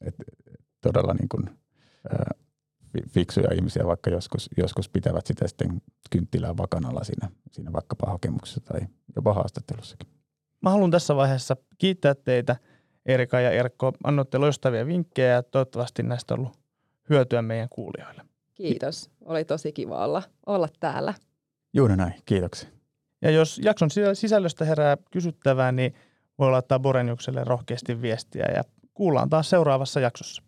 et, 0.00 0.14
todella 0.80 1.14
niin 1.14 1.28
kuin, 1.28 1.50
fiksuja 3.08 3.54
ihmisiä, 3.54 3.86
vaikka 3.86 4.10
joskus, 4.10 4.50
joskus 4.56 4.88
pitävät 4.88 5.26
sitä 5.26 5.48
sitten 5.48 5.82
kynttilää 6.10 6.56
vakanalla 6.56 7.04
siinä, 7.04 7.30
siinä 7.52 7.72
vaikkapa 7.72 8.10
hakemuksessa 8.10 8.60
tai 8.60 8.80
jopa 9.16 9.34
haastattelussakin. 9.34 10.08
Mä 10.60 10.70
haluan 10.70 10.90
tässä 10.90 11.16
vaiheessa 11.16 11.56
kiittää 11.78 12.14
teitä, 12.14 12.56
Erika 13.06 13.40
ja 13.40 13.50
Erkko. 13.50 13.92
Annoitte 14.04 14.38
loistavia 14.38 14.86
vinkkejä 14.86 15.32
ja 15.32 15.42
toivottavasti 15.42 16.02
näistä 16.02 16.34
on 16.34 16.40
ollut 16.40 16.58
hyötyä 17.10 17.42
meidän 17.42 17.68
kuulijoille. 17.68 18.22
Kiitos. 18.54 19.10
Oli 19.24 19.44
tosi 19.44 19.72
kiva 19.72 20.04
olla, 20.04 20.22
olla 20.46 20.68
täällä. 20.80 21.14
Juuri 21.72 21.96
näin. 21.96 22.14
Kiitoksia. 22.24 22.68
Ja 23.22 23.30
jos 23.30 23.60
jakson 23.64 23.88
sisällöstä 24.14 24.64
herää 24.64 24.96
kysyttävää, 25.10 25.72
niin 25.72 25.94
voi 26.38 26.50
laittaa 26.50 26.78
Boreniukselle 26.78 27.44
rohkeasti 27.44 28.02
viestiä 28.02 28.46
ja 28.56 28.62
kuullaan 28.94 29.28
taas 29.28 29.50
seuraavassa 29.50 30.00
jaksossa. 30.00 30.42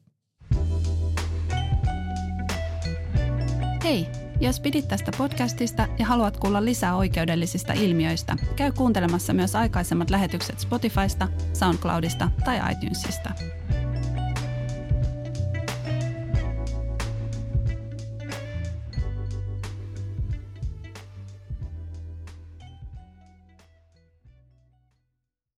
Hei! 3.84 4.06
Jos 4.40 4.60
pidit 4.60 4.88
tästä 4.88 5.10
podcastista 5.18 5.88
ja 5.98 6.06
haluat 6.06 6.36
kuulla 6.36 6.64
lisää 6.64 6.96
oikeudellisista 6.96 7.72
ilmiöistä, 7.72 8.36
käy 8.56 8.72
kuuntelemassa 8.72 9.32
myös 9.32 9.54
aikaisemmat 9.54 10.10
lähetykset 10.10 10.58
Spotifysta, 10.60 11.28
SoundCloudista 11.52 12.30
tai 12.44 12.72
iTunesista. 12.72 13.30